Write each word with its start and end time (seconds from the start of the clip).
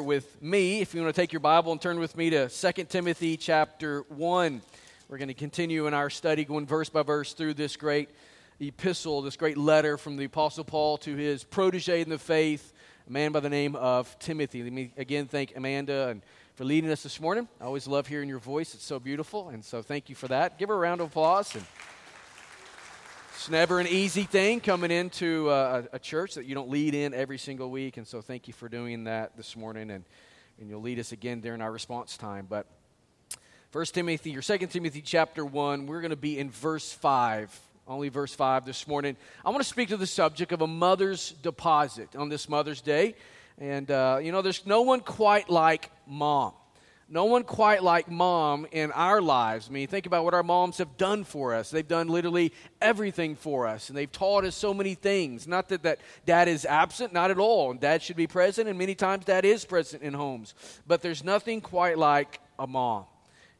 with 0.00 0.40
me. 0.40 0.80
If 0.80 0.94
you 0.94 1.02
want 1.02 1.12
to 1.12 1.20
take 1.20 1.32
your 1.32 1.40
bible 1.40 1.72
and 1.72 1.80
turn 1.80 1.98
with 1.98 2.16
me 2.16 2.30
to 2.30 2.48
2 2.48 2.84
timothy 2.84 3.36
chapter 3.36 4.04
1 4.08 4.62
we're 5.08 5.18
going 5.18 5.26
to 5.26 5.34
continue 5.34 5.88
in 5.88 5.94
our 5.94 6.08
study 6.08 6.44
going 6.44 6.66
verse 6.66 6.88
by 6.88 7.02
verse 7.02 7.32
through 7.32 7.54
this 7.54 7.76
great 7.76 8.08
epistle 8.60 9.20
this 9.22 9.36
great 9.36 9.58
letter 9.58 9.98
from 9.98 10.16
the 10.16 10.24
apostle 10.24 10.62
paul 10.62 10.96
to 10.96 11.16
his 11.16 11.42
protege 11.42 12.00
in 12.00 12.08
the 12.08 12.18
faith 12.18 12.72
a 13.08 13.12
man 13.12 13.32
by 13.32 13.40
the 13.40 13.50
name 13.50 13.74
of 13.74 14.16
timothy. 14.20 14.62
Let 14.62 14.72
me 14.72 14.92
again 14.96 15.26
thank 15.26 15.56
amanda 15.56 16.08
and 16.08 16.22
for 16.54 16.64
leading 16.64 16.90
us 16.90 17.02
this 17.02 17.18
morning. 17.18 17.48
I 17.60 17.64
always 17.64 17.88
love 17.88 18.06
hearing 18.06 18.28
your 18.28 18.38
voice. 18.38 18.74
It's 18.74 18.84
so 18.84 19.00
beautiful 19.00 19.48
and 19.48 19.64
so 19.64 19.82
thank 19.82 20.08
you 20.08 20.14
for 20.14 20.28
that. 20.28 20.58
Give 20.58 20.68
her 20.68 20.74
a 20.74 20.78
round 20.78 21.00
of 21.00 21.08
applause 21.08 21.54
and 21.54 21.64
it's 23.42 23.50
never 23.50 23.80
an 23.80 23.88
easy 23.88 24.22
thing 24.22 24.60
coming 24.60 24.92
into 24.92 25.50
uh, 25.50 25.82
a, 25.92 25.96
a, 25.96 25.98
church 25.98 26.34
that 26.36 26.46
you 26.46 26.54
don't 26.54 26.70
lead 26.70 26.94
in 26.94 27.12
every 27.12 27.38
single 27.38 27.72
week. 27.72 27.96
And 27.96 28.06
so 28.06 28.22
thank 28.22 28.46
you 28.46 28.54
for 28.54 28.68
doing 28.68 29.02
that 29.04 29.36
this 29.36 29.56
morning. 29.56 29.90
And, 29.90 30.04
and 30.60 30.70
you'll 30.70 30.80
lead 30.80 31.00
us 31.00 31.10
again 31.10 31.40
during 31.40 31.60
our 31.60 31.72
response 31.72 32.16
time. 32.16 32.46
But 32.48 32.68
First 33.72 33.94
Timothy 33.94 34.36
or 34.36 34.42
Second 34.42 34.68
Timothy 34.68 35.00
chapter 35.00 35.44
1, 35.44 35.88
we're 35.88 36.00
going 36.02 36.10
to 36.10 36.16
be 36.16 36.38
in 36.38 36.50
verse 36.50 36.92
5. 36.92 37.58
Only 37.88 38.10
verse 38.10 38.32
5 38.32 38.64
this 38.64 38.86
morning. 38.86 39.16
I 39.44 39.50
want 39.50 39.60
to 39.60 39.68
speak 39.68 39.88
to 39.88 39.96
the 39.96 40.06
subject 40.06 40.52
of 40.52 40.62
a 40.62 40.68
mother's 40.68 41.32
deposit 41.42 42.14
on 42.14 42.28
this 42.28 42.48
Mother's 42.48 42.80
Day. 42.80 43.16
And, 43.58 43.90
uh, 43.90 44.20
you 44.22 44.30
know, 44.30 44.42
there's 44.42 44.64
no 44.66 44.82
one 44.82 45.00
quite 45.00 45.50
like 45.50 45.90
mom 46.06 46.52
no 47.12 47.26
one 47.26 47.44
quite 47.44 47.82
like 47.82 48.10
mom 48.10 48.66
in 48.72 48.90
our 48.90 49.20
lives. 49.20 49.68
I 49.68 49.72
mean, 49.72 49.86
think 49.86 50.06
about 50.06 50.24
what 50.24 50.32
our 50.32 50.42
moms 50.42 50.78
have 50.78 50.96
done 50.96 51.24
for 51.24 51.52
us. 51.52 51.70
They've 51.70 51.86
done 51.86 52.08
literally 52.08 52.54
everything 52.80 53.36
for 53.36 53.66
us, 53.66 53.90
and 53.90 53.98
they've 53.98 54.10
taught 54.10 54.44
us 54.44 54.56
so 54.56 54.72
many 54.72 54.94
things. 54.94 55.46
Not 55.46 55.68
that, 55.68 55.82
that 55.82 56.00
dad 56.24 56.48
is 56.48 56.64
absent, 56.64 57.12
not 57.12 57.30
at 57.30 57.36
all. 57.36 57.70
And 57.70 57.78
dad 57.78 58.02
should 58.02 58.16
be 58.16 58.26
present, 58.26 58.66
and 58.66 58.78
many 58.78 58.94
times 58.94 59.26
dad 59.26 59.44
is 59.44 59.66
present 59.66 60.02
in 60.02 60.14
homes. 60.14 60.54
But 60.86 61.02
there's 61.02 61.22
nothing 61.22 61.60
quite 61.60 61.98
like 61.98 62.40
a 62.58 62.66
mom. 62.66 63.04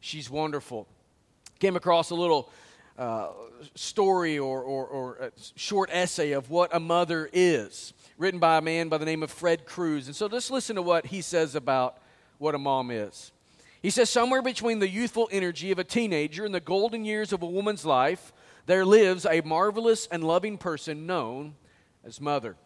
She's 0.00 0.30
wonderful. 0.30 0.88
Came 1.58 1.76
across 1.76 2.08
a 2.08 2.14
little 2.14 2.50
uh, 2.96 3.28
story 3.74 4.38
or, 4.38 4.62
or, 4.62 4.86
or 4.86 5.32
short 5.56 5.90
essay 5.92 6.32
of 6.32 6.48
what 6.48 6.74
a 6.74 6.80
mother 6.80 7.28
is, 7.34 7.92
written 8.16 8.40
by 8.40 8.56
a 8.56 8.62
man 8.62 8.88
by 8.88 8.96
the 8.96 9.04
name 9.04 9.22
of 9.22 9.30
Fred 9.30 9.66
Cruz. 9.66 10.06
And 10.06 10.16
so 10.16 10.26
just 10.26 10.50
listen 10.50 10.76
to 10.76 10.82
what 10.82 11.04
he 11.04 11.20
says 11.20 11.54
about 11.54 11.98
what 12.38 12.54
a 12.54 12.58
mom 12.58 12.90
is. 12.90 13.30
He 13.82 13.90
says, 13.90 14.08
somewhere 14.08 14.42
between 14.42 14.78
the 14.78 14.88
youthful 14.88 15.28
energy 15.32 15.72
of 15.72 15.78
a 15.80 15.84
teenager 15.84 16.44
and 16.44 16.54
the 16.54 16.60
golden 16.60 17.04
years 17.04 17.32
of 17.32 17.42
a 17.42 17.46
woman's 17.46 17.84
life, 17.84 18.32
there 18.66 18.84
lives 18.84 19.26
a 19.26 19.40
marvelous 19.40 20.06
and 20.06 20.22
loving 20.22 20.56
person 20.56 21.04
known 21.04 21.56
as 22.04 22.20
mother. 22.20 22.56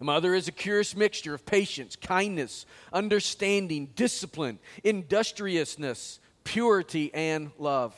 A 0.00 0.04
mother 0.04 0.34
is 0.34 0.48
a 0.48 0.52
curious 0.52 0.96
mixture 0.96 1.34
of 1.34 1.44
patience, 1.44 1.94
kindness, 1.94 2.64
understanding, 2.90 3.90
discipline, 3.94 4.58
industriousness, 4.82 6.20
purity, 6.42 7.12
and 7.12 7.50
love. 7.58 7.94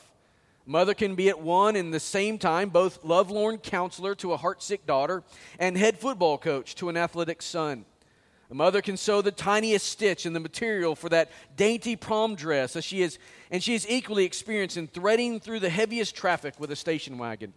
Mother 0.65 0.93
can 0.93 1.15
be 1.15 1.29
at 1.29 1.41
one 1.41 1.77
and 1.77 1.93
the 1.93 1.99
same 1.99 2.37
time 2.37 2.69
both 2.69 3.05
lovelorn 3.05 3.57
counselor 3.57 4.15
to 4.15 4.33
a 4.33 4.37
heartsick 4.37 4.85
daughter 4.85 5.23
and 5.59 5.77
head 5.77 5.97
football 5.97 6.37
coach 6.37 6.75
to 6.75 6.89
an 6.89 6.97
athletic 6.97 7.41
son. 7.41 7.85
A 8.53 8.55
mother 8.55 8.83
can 8.83 8.97
sew 8.97 9.23
the 9.23 9.31
tiniest 9.31 9.87
stitch 9.87 10.27
in 10.27 10.33
the 10.33 10.39
material 10.39 10.93
for 10.93 11.09
that 11.09 11.31
dainty 11.57 11.95
prom 11.95 12.35
dress, 12.35 12.75
as 12.75 12.85
she 12.85 13.01
is, 13.01 13.17
and 13.49 13.63
she 13.63 13.73
is 13.73 13.89
equally 13.89 14.25
experienced 14.25 14.77
in 14.77 14.85
threading 14.85 15.39
through 15.39 15.59
the 15.59 15.71
heaviest 15.71 16.15
traffic 16.15 16.59
with 16.59 16.69
a 16.69 16.75
station 16.75 17.17
wagon. 17.17 17.53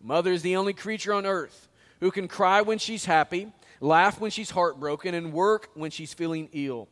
Mother 0.00 0.30
is 0.30 0.42
the 0.42 0.54
only 0.54 0.74
creature 0.74 1.12
on 1.12 1.26
earth 1.26 1.66
who 1.98 2.12
can 2.12 2.28
cry 2.28 2.62
when 2.62 2.78
she's 2.78 3.04
happy, 3.04 3.50
laugh 3.80 4.20
when 4.20 4.30
she's 4.30 4.50
heartbroken, 4.50 5.12
and 5.12 5.32
work 5.32 5.70
when 5.74 5.90
she's 5.90 6.14
feeling 6.14 6.48
ill. 6.52 6.86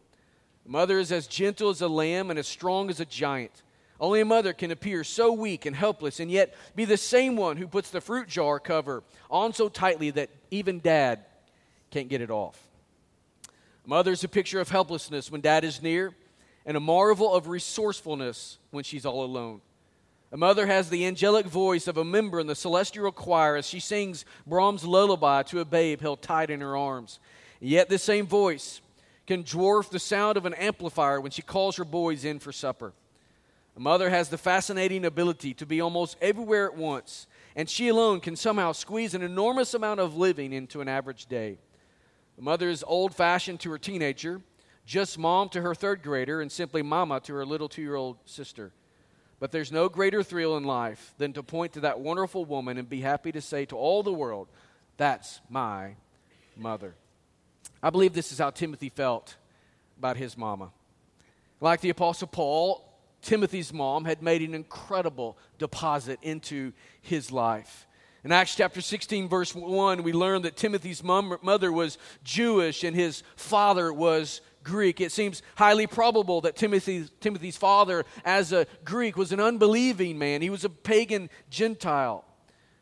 Mother 0.66 0.98
is 0.98 1.12
as 1.12 1.28
gentle 1.28 1.70
as 1.70 1.82
a 1.82 1.86
lamb 1.86 2.30
and 2.30 2.38
as 2.38 2.48
strong 2.48 2.90
as 2.90 2.98
a 2.98 3.04
giant. 3.04 3.62
Only 4.00 4.22
a 4.22 4.24
mother 4.24 4.52
can 4.52 4.72
appear 4.72 5.04
so 5.04 5.32
weak 5.32 5.66
and 5.66 5.76
helpless 5.76 6.18
and 6.18 6.32
yet 6.32 6.56
be 6.74 6.84
the 6.84 6.96
same 6.96 7.36
one 7.36 7.58
who 7.58 7.68
puts 7.68 7.90
the 7.90 8.00
fruit 8.00 8.26
jar 8.26 8.58
cover 8.58 9.04
on 9.30 9.52
so 9.52 9.68
tightly 9.68 10.10
that 10.10 10.30
even 10.50 10.80
dad 10.80 11.20
can't 11.92 12.08
get 12.08 12.22
it 12.22 12.32
off. 12.32 12.69
Mother's 13.86 14.24
a 14.24 14.28
picture 14.28 14.60
of 14.60 14.68
helplessness 14.68 15.30
when 15.30 15.40
dad 15.40 15.64
is 15.64 15.82
near, 15.82 16.14
and 16.66 16.76
a 16.76 16.80
marvel 16.80 17.34
of 17.34 17.48
resourcefulness 17.48 18.58
when 18.70 18.84
she's 18.84 19.06
all 19.06 19.24
alone. 19.24 19.60
A 20.32 20.36
mother 20.36 20.66
has 20.66 20.90
the 20.90 21.06
angelic 21.06 21.46
voice 21.46 21.88
of 21.88 21.96
a 21.96 22.04
member 22.04 22.38
in 22.38 22.46
the 22.46 22.54
celestial 22.54 23.10
choir 23.10 23.56
as 23.56 23.66
she 23.66 23.80
sings 23.80 24.24
Brahms' 24.46 24.84
lullaby 24.84 25.42
to 25.44 25.58
a 25.58 25.64
babe 25.64 26.00
held 26.00 26.22
tight 26.22 26.50
in 26.50 26.60
her 26.60 26.76
arms. 26.76 27.18
yet, 27.58 27.88
this 27.88 28.02
same 28.02 28.26
voice 28.26 28.80
can 29.26 29.42
dwarf 29.42 29.90
the 29.90 29.98
sound 29.98 30.36
of 30.36 30.46
an 30.46 30.54
amplifier 30.54 31.20
when 31.20 31.32
she 31.32 31.42
calls 31.42 31.76
her 31.76 31.84
boys 31.84 32.24
in 32.24 32.38
for 32.38 32.52
supper. 32.52 32.92
A 33.76 33.80
mother 33.80 34.10
has 34.10 34.28
the 34.28 34.38
fascinating 34.38 35.04
ability 35.04 35.54
to 35.54 35.66
be 35.66 35.80
almost 35.80 36.16
everywhere 36.20 36.66
at 36.66 36.76
once, 36.76 37.26
and 37.56 37.68
she 37.68 37.88
alone 37.88 38.20
can 38.20 38.36
somehow 38.36 38.72
squeeze 38.72 39.14
an 39.14 39.22
enormous 39.22 39.74
amount 39.74 40.00
of 40.00 40.16
living 40.16 40.52
into 40.52 40.80
an 40.80 40.88
average 40.88 41.26
day. 41.26 41.58
The 42.40 42.44
mother 42.44 42.70
is 42.70 42.82
old 42.86 43.14
fashioned 43.14 43.60
to 43.60 43.70
her 43.70 43.76
teenager, 43.76 44.40
just 44.86 45.18
mom 45.18 45.50
to 45.50 45.60
her 45.60 45.74
third 45.74 46.02
grader, 46.02 46.40
and 46.40 46.50
simply 46.50 46.80
mama 46.80 47.20
to 47.20 47.34
her 47.34 47.44
little 47.44 47.68
two 47.68 47.82
year 47.82 47.96
old 47.96 48.16
sister. 48.24 48.72
But 49.38 49.52
there's 49.52 49.70
no 49.70 49.90
greater 49.90 50.22
thrill 50.22 50.56
in 50.56 50.64
life 50.64 51.12
than 51.18 51.34
to 51.34 51.42
point 51.42 51.74
to 51.74 51.80
that 51.80 52.00
wonderful 52.00 52.46
woman 52.46 52.78
and 52.78 52.88
be 52.88 53.02
happy 53.02 53.30
to 53.32 53.42
say 53.42 53.66
to 53.66 53.76
all 53.76 54.02
the 54.02 54.10
world, 54.10 54.48
That's 54.96 55.42
my 55.50 55.96
mother. 56.56 56.94
I 57.82 57.90
believe 57.90 58.14
this 58.14 58.32
is 58.32 58.38
how 58.38 58.48
Timothy 58.48 58.88
felt 58.88 59.36
about 59.98 60.16
his 60.16 60.34
mama. 60.38 60.70
Like 61.60 61.82
the 61.82 61.90
Apostle 61.90 62.28
Paul, 62.28 62.90
Timothy's 63.20 63.70
mom 63.70 64.06
had 64.06 64.22
made 64.22 64.40
an 64.40 64.54
incredible 64.54 65.36
deposit 65.58 66.18
into 66.22 66.72
his 67.02 67.30
life. 67.30 67.86
In 68.22 68.32
Acts 68.32 68.54
chapter 68.54 68.82
16, 68.82 69.28
verse 69.28 69.54
1, 69.54 70.02
we 70.02 70.12
learn 70.12 70.42
that 70.42 70.56
Timothy's 70.56 71.02
mother 71.02 71.72
was 71.72 71.96
Jewish 72.22 72.84
and 72.84 72.94
his 72.94 73.22
father 73.34 73.92
was 73.92 74.42
Greek. 74.62 75.00
It 75.00 75.10
seems 75.10 75.42
highly 75.56 75.86
probable 75.86 76.42
that 76.42 76.54
Timothy's, 76.54 77.10
Timothy's 77.20 77.56
father, 77.56 78.04
as 78.22 78.52
a 78.52 78.66
Greek, 78.84 79.16
was 79.16 79.32
an 79.32 79.40
unbelieving 79.40 80.18
man. 80.18 80.42
He 80.42 80.50
was 80.50 80.64
a 80.64 80.68
pagan 80.68 81.30
Gentile. 81.48 82.26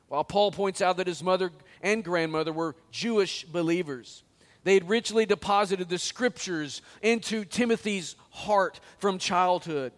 While 0.09 0.25
Paul 0.25 0.51
points 0.51 0.83
out 0.83 0.97
that 0.97 1.07
his 1.07 1.23
mother 1.23 1.53
and 1.83 2.03
grandmother 2.03 2.53
were 2.53 2.75
Jewish 2.91 3.45
believers. 3.45 4.25
They 4.65 4.75
had 4.75 4.89
richly 4.89 5.25
deposited 5.25 5.89
the 5.89 5.99
scriptures 5.99 6.83
into 7.01 7.45
Timothy's 7.45 8.17
heart 8.31 8.81
from 8.99 9.19
childhood. 9.19 9.93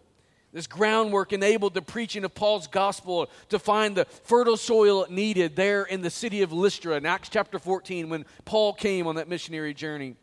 This 0.53 0.67
groundwork 0.67 1.31
enabled 1.31 1.73
the 1.73 1.81
preaching 1.81 2.25
of 2.25 2.35
Paul's 2.35 2.67
gospel 2.67 3.29
to 3.49 3.57
find 3.57 3.95
the 3.95 4.05
fertile 4.05 4.57
soil 4.57 5.05
needed 5.09 5.55
there 5.55 5.83
in 5.83 6.01
the 6.01 6.09
city 6.09 6.41
of 6.41 6.51
Lystra 6.51 6.97
in 6.97 7.05
Acts 7.05 7.29
chapter 7.29 7.57
14 7.57 8.09
when 8.09 8.25
Paul 8.43 8.73
came 8.73 9.07
on 9.07 9.15
that 9.15 9.29
missionary 9.29 9.73
journey. 9.73 10.15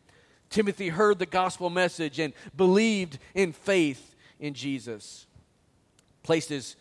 Timothy 0.51 0.89
heard 0.89 1.17
the 1.17 1.25
gospel 1.25 1.69
message 1.69 2.19
and 2.19 2.33
believed 2.55 3.17
in 3.33 3.53
faith 3.53 4.15
in 4.39 4.53
Jesus. 4.53 5.25
Placed 6.21 6.49
his 6.49 6.75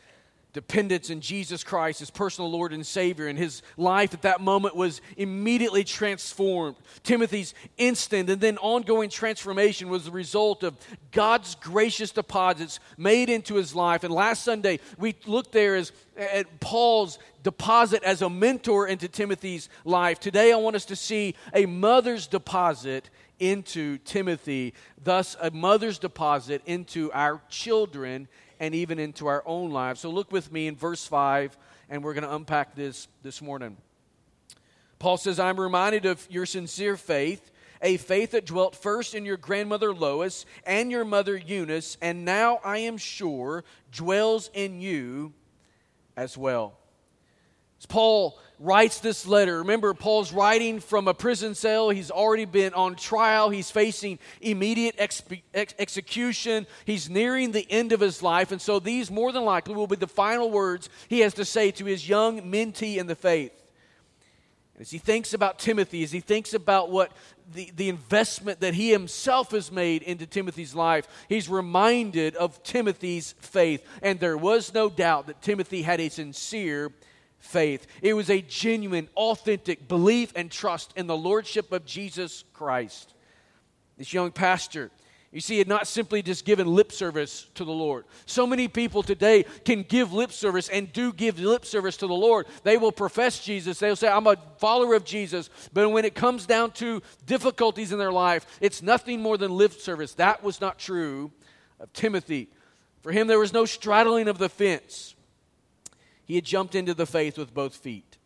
dependence 0.59 1.09
in 1.09 1.21
Jesus 1.21 1.63
Christ, 1.63 2.01
his 2.01 2.11
personal 2.11 2.51
Lord 2.51 2.73
and 2.73 2.85
Savior, 2.85 3.29
and 3.29 3.39
his 3.39 3.63
life 3.77 4.13
at 4.13 4.23
that 4.23 4.41
moment 4.41 4.75
was 4.75 5.01
immediately 5.17 5.85
transformed. 5.85 6.75
Timothy's 7.05 7.55
instant 7.77 8.29
and 8.29 8.41
then 8.41 8.59
ongoing 8.59 9.09
transformation 9.09 9.89
was 9.89 10.07
the 10.07 10.11
result 10.11 10.65
of 10.65 10.77
God's 11.13 11.55
gracious 11.55 12.11
deposits 12.11 12.81
made 12.97 13.31
into 13.31 13.55
his 13.55 13.73
life. 13.73 14.03
And 14.03 14.13
last 14.13 14.43
Sunday, 14.43 14.81
we 14.99 15.15
looked 15.27 15.53
there 15.53 15.77
as, 15.77 15.93
at 16.17 16.59
Paul's 16.59 17.21
deposit 17.45 18.03
as 18.03 18.21
a 18.21 18.29
mentor 18.29 18.89
into 18.89 19.07
Timothy's 19.07 19.69
life. 19.85 20.19
Today, 20.19 20.53
I 20.53 20.57
want 20.57 20.75
us 20.75 20.87
to 20.87 20.97
see 20.97 21.37
a 21.55 21.67
mother's 21.67 22.27
deposit 22.27 23.11
into 23.39 23.99
Timothy, 23.99 24.75
thus, 25.03 25.37
a 25.41 25.51
mother's 25.51 25.99
deposit 25.99 26.63
into 26.67 27.11
our 27.13 27.41
children 27.49 28.29
and 28.61 28.75
even 28.75 28.99
into 28.99 29.27
our 29.27 29.43
own 29.47 29.71
lives. 29.71 30.01
So 30.01 30.11
look 30.11 30.33
with 30.33 30.53
me 30.53 30.67
in 30.67 30.77
verse 30.77 31.07
5, 31.07 31.57
and 31.89 32.03
we're 32.03 32.15
going 32.15 32.25
to 32.25 32.35
unpack 32.35 32.75
this 32.75 33.09
this 33.23 33.41
morning. 33.41 33.77
Paul 34.99 35.17
says, 35.17 35.39
I'm 35.39 35.61
reminded 35.61 36.07
of 36.07 36.27
your 36.29 36.45
sincere 36.45 36.97
faith, 36.97 37.53
a 37.81 37.97
faith 37.97 38.33
that 38.33 38.47
dwelt 38.47 38.75
first 38.75 39.15
in 39.15 39.25
your 39.25 39.37
grandmother 39.37 39.95
Lois 39.95 40.45
and 40.67 40.91
your 40.91 41.05
mother 41.05 41.37
Eunice, 41.37 41.97
and 42.03 42.25
now 42.25 42.59
I 42.65 42.79
am 42.79 42.97
sure 42.97 43.63
dwells 43.93 44.51
in 44.53 44.81
you 44.81 45.33
as 46.17 46.37
well. 46.37 46.77
As 47.79 47.87
Paul 47.87 48.39
writes 48.59 48.99
this 48.99 49.27
letter, 49.27 49.59
remember, 49.59 49.95
Paul's 49.95 50.33
writing 50.33 50.81
from 50.81 51.07
a 51.07 51.15
prison 51.15 51.55
cell. 51.55 51.91
He's 51.91 52.11
already 52.11 52.45
been 52.45 52.75
on 52.75 52.97
trial. 52.97 53.51
He's 53.51 53.71
facing 53.71 54.19
immediate 54.41 54.97
ex- 54.99 55.23
ex- 55.55 55.75
execution. 55.79 56.67
He's 56.85 57.09
nearing 57.09 57.53
the 57.53 57.71
end 57.71 57.93
of 57.93 58.01
his 58.01 58.23
life. 58.23 58.51
And 58.51 58.61
so 58.61 58.81
these, 58.81 59.11
more 59.11 59.31
than 59.31 59.45
likely, 59.45 59.75
will 59.75 59.87
be 59.87 59.97
the 59.97 60.09
final 60.09 60.51
words 60.51 60.89
he 61.09 61.21
has 61.21 61.35
to 61.35 61.45
say 61.45 61.71
to 61.73 61.85
his 61.85 62.09
young 62.09 62.43
mentee 62.51 62.97
in 62.97 63.07
the 63.07 63.15
faith. 63.15 63.53
As 64.81 64.91
he 64.91 64.99
thinks 64.99 65.35
about 65.35 65.59
Timothy, 65.59 66.05
as 66.05 66.13
he 66.13 66.21
thinks 66.21 66.55
about 66.55 66.91
what 66.91 67.11
the, 67.53 67.73
the 67.75 67.89
investment 67.89 68.61
that 68.61 68.75
he 68.75 68.91
himself 68.91 69.51
has 69.51 69.73
made 69.73 70.03
into 70.03 70.25
Timothy's 70.25 70.75
life, 70.75 71.09
he's 71.29 71.49
reminded 71.49 72.37
of 72.37 72.63
Timothy's 72.63 73.35
faith. 73.41 73.85
And 74.03 74.21
there 74.21 74.37
was 74.37 74.73
no 74.73 74.89
doubt 74.89 75.27
that 75.27 75.43
Timothy 75.43 75.83
had 75.83 75.99
a 76.01 76.09
sincere 76.09 76.93
faith. 77.39 77.87
It 78.03 78.15
was 78.15 78.31
a 78.31 78.43
genuine, 78.43 79.09
authentic 79.15 79.89
belief 79.89 80.33
and 80.37 80.51
trust 80.51 80.93
in 80.97 81.07
the 81.07 81.17
Lordship 81.17 81.73
of 81.73 81.85
Jesus 81.85 82.45
Christ. 82.53 83.15
This 83.97 84.13
young 84.13 84.31
pastor, 84.31 84.91
you 85.33 85.41
see, 85.41 85.59
had 85.59 85.69
not 85.69 85.87
simply 85.87 86.23
just 86.23 86.45
given 86.45 86.67
lip 86.67 86.93
service 86.93 87.47
to 87.55 87.65
the 87.65 87.73
Lord. 87.73 88.07
So 88.27 88.47
many 88.47 88.69
people 88.69 89.03
today 89.03 89.45
can 89.65 89.83
give 89.83 90.13
lip 90.13 90.33
service 90.33 90.69
and 90.69 90.93
do 90.93 91.13
give 91.13 91.39
lip 91.39 91.67
service 91.67 91.97
to 91.99 92.07
the 92.07 92.15
Lord. 92.15 92.47
They 92.63 92.77
will 92.77 92.93
profess 92.93 93.45
Jesus. 93.45 93.79
They'll 93.79 93.97
say, 93.97 94.09
I'm 94.09 94.27
a 94.27 94.37
follower 94.59 94.95
of 94.95 95.05
Jesus. 95.05 95.51
But 95.73 95.91
when 95.91 96.05
it 96.05 96.15
comes 96.15 96.47
down 96.47 96.71
to 96.73 97.03
difficulties 97.27 97.93
in 97.93 97.99
their 97.99 98.13
life, 98.13 98.47
it's 98.61 98.83
nothing 98.83 99.21
more 99.21 99.37
than 99.37 99.51
lip 99.51 99.73
service. 99.73 100.15
That 100.15 100.43
was 100.43 100.61
not 100.61 100.79
true 100.79 101.31
of 101.79 101.93
Timothy. 101.93 102.49
For 103.03 103.13
him, 103.13 103.27
there 103.27 103.39
was 103.39 103.53
no 103.53 103.65
straddling 103.65 104.29
of 104.29 104.39
the 104.39 104.49
fence. 104.49 105.15
He 106.29 106.35
had 106.35 106.45
jumped 106.45 106.75
into 106.75 106.93
the 106.95 107.07
faith 107.07 107.39
with 107.39 107.55
both 107.55 107.75
feet. 107.75 108.19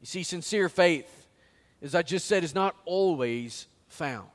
You 0.00 0.06
see, 0.06 0.22
sincere 0.22 0.68
faith, 0.68 1.26
as 1.82 1.94
I 1.94 2.02
just 2.02 2.26
said, 2.26 2.44
is 2.44 2.54
not 2.54 2.76
always 2.84 3.66
found. 3.88 4.28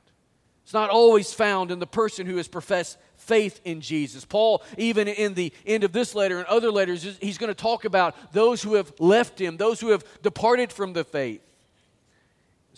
It's 0.62 0.74
not 0.74 0.90
always 0.90 1.32
found 1.32 1.70
in 1.70 1.78
the 1.78 1.86
person 1.86 2.26
who 2.26 2.36
has 2.36 2.46
professed 2.46 2.98
faith 3.16 3.62
in 3.64 3.80
Jesus. 3.80 4.26
Paul, 4.26 4.62
even 4.76 5.08
in 5.08 5.32
the 5.32 5.54
end 5.64 5.84
of 5.84 5.92
this 5.92 6.14
letter 6.14 6.38
and 6.38 6.46
other 6.46 6.70
letters, 6.70 7.16
he's 7.22 7.38
going 7.38 7.48
to 7.48 7.54
talk 7.54 7.86
about 7.86 8.14
those 8.34 8.62
who 8.62 8.74
have 8.74 8.92
left 8.98 9.40
him, 9.40 9.56
those 9.56 9.80
who 9.80 9.88
have 9.88 10.04
departed 10.22 10.70
from 10.70 10.92
the 10.92 11.04
faith. 11.04 11.40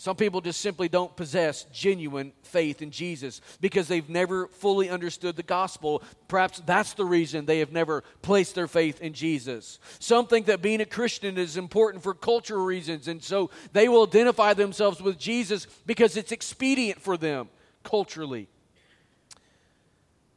Some 0.01 0.15
people 0.15 0.41
just 0.41 0.61
simply 0.61 0.89
don't 0.89 1.15
possess 1.15 1.65
genuine 1.65 2.33
faith 2.41 2.81
in 2.81 2.89
Jesus 2.89 3.39
because 3.61 3.87
they've 3.87 4.09
never 4.09 4.47
fully 4.47 4.89
understood 4.89 5.35
the 5.35 5.43
gospel. 5.43 6.01
Perhaps 6.27 6.63
that's 6.65 6.93
the 6.93 7.05
reason 7.05 7.45
they 7.45 7.59
have 7.59 7.71
never 7.71 8.03
placed 8.23 8.55
their 8.55 8.67
faith 8.67 8.99
in 8.99 9.13
Jesus. 9.13 9.77
Some 9.99 10.25
think 10.25 10.47
that 10.47 10.63
being 10.63 10.81
a 10.81 10.87
Christian 10.87 11.37
is 11.37 11.55
important 11.55 12.01
for 12.01 12.15
cultural 12.15 12.65
reasons, 12.65 13.07
and 13.07 13.23
so 13.23 13.51
they 13.73 13.87
will 13.87 14.07
identify 14.07 14.55
themselves 14.55 14.99
with 15.03 15.19
Jesus 15.19 15.67
because 15.85 16.17
it's 16.17 16.31
expedient 16.31 16.99
for 16.99 17.15
them 17.15 17.47
culturally. 17.83 18.47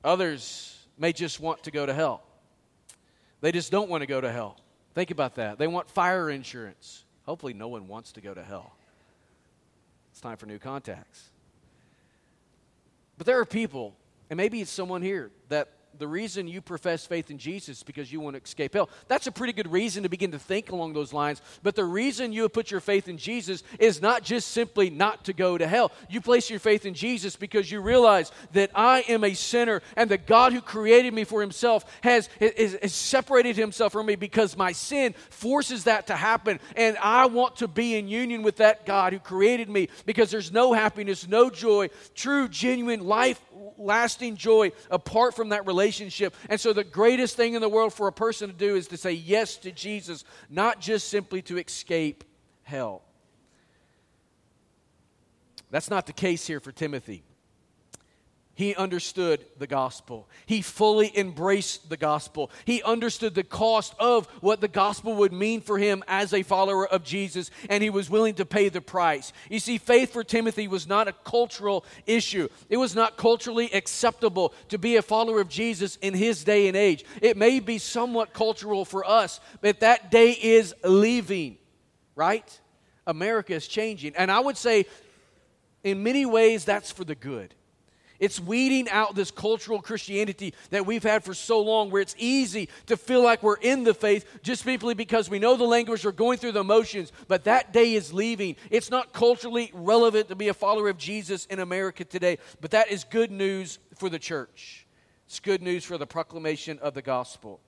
Others 0.05 0.77
may 0.99 1.15
just 1.15 1.41
want 1.41 1.63
to 1.63 1.71
go 1.71 1.87
to 1.87 1.95
hell. 1.95 2.23
They 3.41 3.51
just 3.51 3.73
don't 3.73 3.89
want 3.89 4.03
to 4.03 4.07
go 4.07 4.21
to 4.21 4.31
hell. 4.31 4.61
Think 4.95 5.11
about 5.11 5.37
that. 5.37 5.57
They 5.57 5.69
want 5.69 5.89
fire 5.89 6.29
insurance. 6.29 7.03
Hopefully, 7.25 7.55
no 7.55 7.69
one 7.69 7.89
wants 7.89 8.13
to 8.13 8.21
go 8.21 8.35
to 8.35 8.45
hell. 8.45 8.77
Time 10.25 10.39
for 10.39 10.47
new 10.47 10.59
contacts. 10.59 11.29
But 13.19 13.27
there 13.27 13.39
are 13.41 13.45
people, 13.45 13.95
and 14.31 14.39
maybe 14.39 14.63
it's 14.63 14.71
someone 14.71 15.03
here, 15.03 15.31
that 15.51 15.69
the 15.99 16.07
reason 16.09 16.49
you 16.49 16.61
profess 16.61 17.07
faith 17.07 17.31
in 17.31 17.39
Jesus 17.39 17.79
is 17.79 17.83
because 17.83 18.13
you 18.13 18.21
want 18.21 18.37
to 18.37 18.43
escape 18.43 18.75
hell. 18.75 18.89
That's 19.09 19.27
a 19.27 19.33
pretty 19.33 19.53
good 19.53 19.71
reason 19.71 20.03
to 20.03 20.09
begin 20.09 20.33
to 20.33 20.39
think 20.39 20.71
along 20.71 20.93
those 20.93 21.13
lines. 21.13 21.41
But 21.63 21.77
the 21.77 21.85
reason 21.85 22.33
you 22.33 22.43
have 22.43 22.53
put 22.53 22.71
your 22.71 22.81
faith 22.81 23.09
in 23.09 23.19
Jesus 23.19 23.63
is 23.79 24.03
not 24.03 24.23
just 24.23 24.49
simply 24.49 24.91
not 24.91 25.25
to 25.25 25.33
go 25.33 25.57
to 25.57 25.67
hell. 25.67 25.93
You 26.09 26.21
place 26.21 26.51
your 26.51 26.59
faith 26.59 26.87
in 26.87 26.95
Jesus 26.95 27.37
because 27.37 27.71
you 27.71 27.81
realize 27.81 28.33
that 28.53 28.71
I 28.75 29.05
am 29.09 29.25
a 29.25 29.35
sinner 29.35 29.83
and 29.97 30.11
the 30.11 30.19
God 30.19 30.53
who 30.53 30.61
created 30.61 31.15
me 31.15 31.25
for 31.25 31.41
himself 31.41 31.85
has, 32.03 32.29
has, 32.41 32.77
has 32.83 32.93
separated 32.93 33.57
himself 33.57 33.93
from 33.93 34.07
me 34.07 34.17
because 34.17 34.57
my 34.57 34.73
sin 34.73 35.15
forces 35.31 35.85
that 35.85 36.09
to 36.09 36.17
happen. 36.17 36.61
And 36.77 36.97
I 36.99 37.27
want 37.27 37.57
to 37.57 37.69
be 37.69 37.97
in 37.97 38.09
union 38.09 38.43
with 38.43 38.57
that 38.57 38.87
God 38.87 39.13
who 39.13 39.19
created 39.19 39.69
me 39.69 39.89
because 40.07 40.31
there's 40.31 40.53
no 40.53 40.73
happiness, 40.73 41.29
no 41.29 41.51
joy, 41.51 41.91
true, 42.15 42.49
genuine 42.49 43.07
life 43.07 43.41
lasting 43.79 44.37
joy 44.37 44.73
apart 44.91 45.35
from 45.35 45.51
that 45.51 45.67
relationship. 45.67 46.35
And 46.49 46.61
so, 46.61 46.73
the 46.73 46.85
greatest 46.85 47.37
thing 47.37 47.55
in 47.55 47.61
the 47.61 47.69
world 47.69 47.93
for 47.93 48.09
a 48.09 48.13
person 48.13 48.49
to 48.49 48.55
do 48.55 48.77
is 48.77 48.89
to 48.89 48.97
say 48.97 49.13
yes 49.13 49.57
to 49.59 49.73
Jesus, 49.73 50.25
not 50.49 50.81
just 50.81 51.09
simply 51.09 51.43
to 51.43 51.59
escape 51.59 52.25
hell. 52.63 53.03
That's 55.71 55.91
not 55.91 56.07
the 56.07 56.13
case 56.13 56.47
here 56.47 56.61
for 56.61 56.73
Timothy. 56.73 57.25
He 58.57 58.75
understood 58.77 59.45
the 59.59 59.67
gospel. 59.67 60.29
He 60.47 60.63
fully 60.63 61.11
embraced 61.19 61.89
the 61.89 61.97
gospel. 61.97 62.53
He 62.65 62.83
understood 62.85 63.35
the 63.35 63.43
cost 63.43 63.95
of 63.99 64.27
what 64.41 64.61
the 64.61 64.69
gospel 64.69 65.17
would 65.17 65.33
mean 65.33 65.61
for 65.61 65.77
him 65.77 66.05
as 66.07 66.33
a 66.33 66.45
follower 66.45 66.87
of 66.87 67.03
Jesus, 67.03 67.51
and 67.69 67.83
he 67.83 67.91
was 67.91 68.09
willing 68.09 68.35
to 68.35 68.47
pay 68.47 68.69
the 68.69 68.81
price. 68.81 69.33
You 69.51 69.59
see, 69.59 69.77
faith 69.79 70.13
for 70.13 70.23
Timothy 70.23 70.69
was 70.69 70.87
not 70.87 71.09
a 71.09 71.13
cultural 71.13 71.85
issue. 72.07 72.49
It 72.69 72.77
was 72.77 72.95
not 72.95 73.17
culturally 73.17 73.73
acceptable 73.73 74.55
to 74.69 74.79
be 74.79 74.97
a 74.97 75.03
follower 75.03 75.41
of 75.41 75.49
Jesus 75.49 75.97
in 75.97 76.15
his 76.15 76.45
day 76.45 76.69
and 76.69 76.77
age. 76.77 77.05
It 77.21 77.37
may 77.37 77.59
be 77.59 77.79
somewhat 77.79 78.33
cultural 78.33 78.85
for 78.85 79.05
us, 79.05 79.41
but 79.63 79.81
that 79.81 80.13
day 80.13 80.31
is 80.31 80.75
leaving, 80.85 81.59
right? 82.15 82.61
America 83.05 83.55
is 83.55 83.67
changing. 83.67 84.15
And 84.15 84.31
I 84.31 84.39
would 84.39 84.57
say, 84.57 84.87
in 85.83 86.05
many 86.05 86.25
ways, 86.25 86.65
that's 86.65 86.93
for 86.93 87.05
the 87.05 87.17
good. 87.17 87.53
It's 88.21 88.39
weeding 88.39 88.89
out 88.89 89.15
this 89.15 89.31
cultural 89.31 89.83
Christianity 89.83 90.55
that 90.71 90.87
we've 90.87 91.03
had 91.03 91.25
for 91.25 91.35
so 91.35 91.61
long, 91.61 91.91
where 91.91 92.01
it's 92.01 92.15
easy 92.19 92.69
to 92.87 92.97
feel 92.97 93.23
like 93.23 93.43
we're 93.43 93.57
in 93.57 93.85
the 93.85 93.95
faith 93.95 94.25
just 94.43 94.63
simply 94.63 94.95
because 94.95 95.29
we 95.29 95.39
know 95.39 95.57
the 95.57 95.65
language, 95.65 96.05
we're 96.05 96.13
going 96.13 96.39
through 96.39 96.53
the 96.53 96.65
motions, 96.65 97.13
but 97.29 97.45
that 97.45 97.73
day 97.73 97.95
is 97.95 98.13
leaving. 98.13 98.57
It's 98.71 98.91
not 98.91 99.13
culturally 99.13 99.71
relevant 99.75 100.29
to 100.29 100.37
be 100.37 100.49
a 100.49 100.55
follower 100.55 100.89
of 100.89 100.97
Jesus 100.97 101.47
in 101.47 101.59
America 101.59 102.05
today, 102.05 102.39
but 102.61 102.71
that 102.71 102.91
is 102.91 103.05
good 103.05 103.31
news 103.31 103.79
for 103.97 104.09
the 104.09 104.19
church. 104.19 104.87
It's 105.27 105.41
good 105.41 105.63
news 105.63 105.85
for 105.85 105.99
the 105.99 106.07
proclamation 106.07 106.79
of 106.79 106.95
the 106.95 107.03
gospel. 107.03 107.61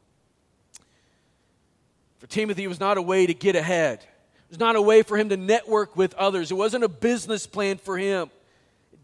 For 2.19 2.27
Timothy, 2.27 2.65
it 2.65 2.69
was 2.69 2.81
not 2.81 2.99
a 2.99 3.03
way 3.03 3.27
to 3.27 3.35
get 3.35 3.57
ahead. 3.57 3.99
It 4.01 4.51
was 4.51 4.59
not 4.61 4.77
a 4.77 4.83
way 4.83 5.03
for 5.03 5.19
him 5.19 5.29
to 5.31 5.37
network 5.37 5.97
with 5.97 6.15
others. 6.15 6.51
It 6.51 6.55
wasn't 6.55 6.85
a 6.85 6.89
business 6.89 7.47
plan 7.47 7.79
for 7.79 7.99
him. 7.99 8.31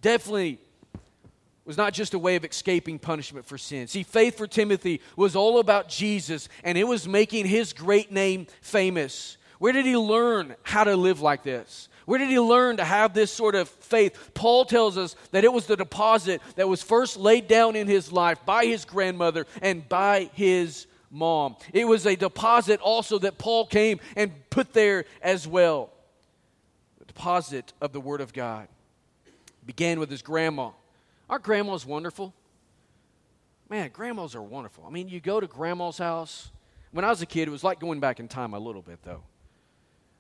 Definitely 0.01 0.59
was 1.73 1.79
not 1.79 1.95
just 1.95 2.13
a 2.13 2.19
way 2.19 2.37
of 2.37 2.45
escaping 2.45 2.99
punishment 2.99 3.47
for 3.47 3.57
sin. 3.57 3.87
See, 3.87 4.03
faith 4.03 4.37
for 4.37 4.47
Timothy 4.47 5.01
was 5.17 5.35
all 5.35 5.59
about 5.59 5.89
Jesus, 5.89 6.51
and 6.63 6.77
it 6.77 6.85
was 6.85 7.09
making 7.09 7.47
his 7.47 7.73
great 7.73 8.13
name 8.13 8.47
famous. 8.61 9.39
Where 9.59 9.73
did 9.73 9.87
he 9.87 9.97
learn 9.97 10.55
how 10.65 10.85
to 10.85 10.95
live 10.97 11.23
like 11.23 11.45
this? 11.45 11.89
Where 12.05 12.19
did 12.19 12.29
he 12.29 12.39
learn 12.39 12.77
to 12.77 12.85
have 12.85 13.15
this 13.15 13.33
sort 13.33 13.55
of 13.55 13.71
faith? 13.71 14.33
Paul 14.35 14.67
tells 14.67 14.99
us 14.99 15.17
that 15.31 15.45
it 15.45 15.53
was 15.53 15.65
the 15.65 15.79
deposit 15.79 16.43
that 16.57 16.69
was 16.69 16.83
first 16.83 17.17
laid 17.17 17.49
down 17.49 17.75
in 17.75 17.87
his 17.87 18.13
life 18.13 18.45
by 18.45 18.67
his 18.67 18.85
grandmother 18.85 19.47
and 19.63 19.89
by 19.89 20.29
his 20.35 20.87
mom. 21.11 21.57
It 21.73 21.87
was 21.87 22.05
a 22.05 22.17
deposit 22.17 22.81
also 22.81 23.19
that 23.21 23.39
Paul 23.39 23.65
came 23.65 23.99
and 24.15 24.31
put 24.51 24.75
there 24.75 25.07
as 25.23 25.49
well. 25.49 25.89
The 26.99 27.07
deposit 27.07 27.73
of 27.81 27.95
the 27.95 28.01
Word 28.01 28.21
of 28.21 28.35
God 28.35 28.69
began 29.65 29.99
with 29.99 30.11
his 30.11 30.21
grandma. 30.21 30.73
Our 31.33 31.39
grandma's 31.39 31.87
wonderful. 31.87 32.35
Man, 33.71 33.89
grandmas 33.91 34.35
are 34.35 34.43
wonderful. 34.43 34.85
I 34.87 34.91
mean, 34.91 35.09
you 35.09 35.19
go 35.19 35.41
to 35.41 35.47
grandma's 35.47 35.97
house. 35.97 36.51
When 36.91 37.07
I 37.07 37.09
was 37.09 37.23
a 37.23 37.27
kid, 37.27 37.49
it 37.49 37.51
was 37.51 37.65
like 37.65 37.81
going 37.81 38.01
back 38.01 38.21
in 38.21 38.29
time 38.29 38.53
a 38.53 38.59
little 38.59 38.83
bit, 38.83 38.99
though. 39.03 39.23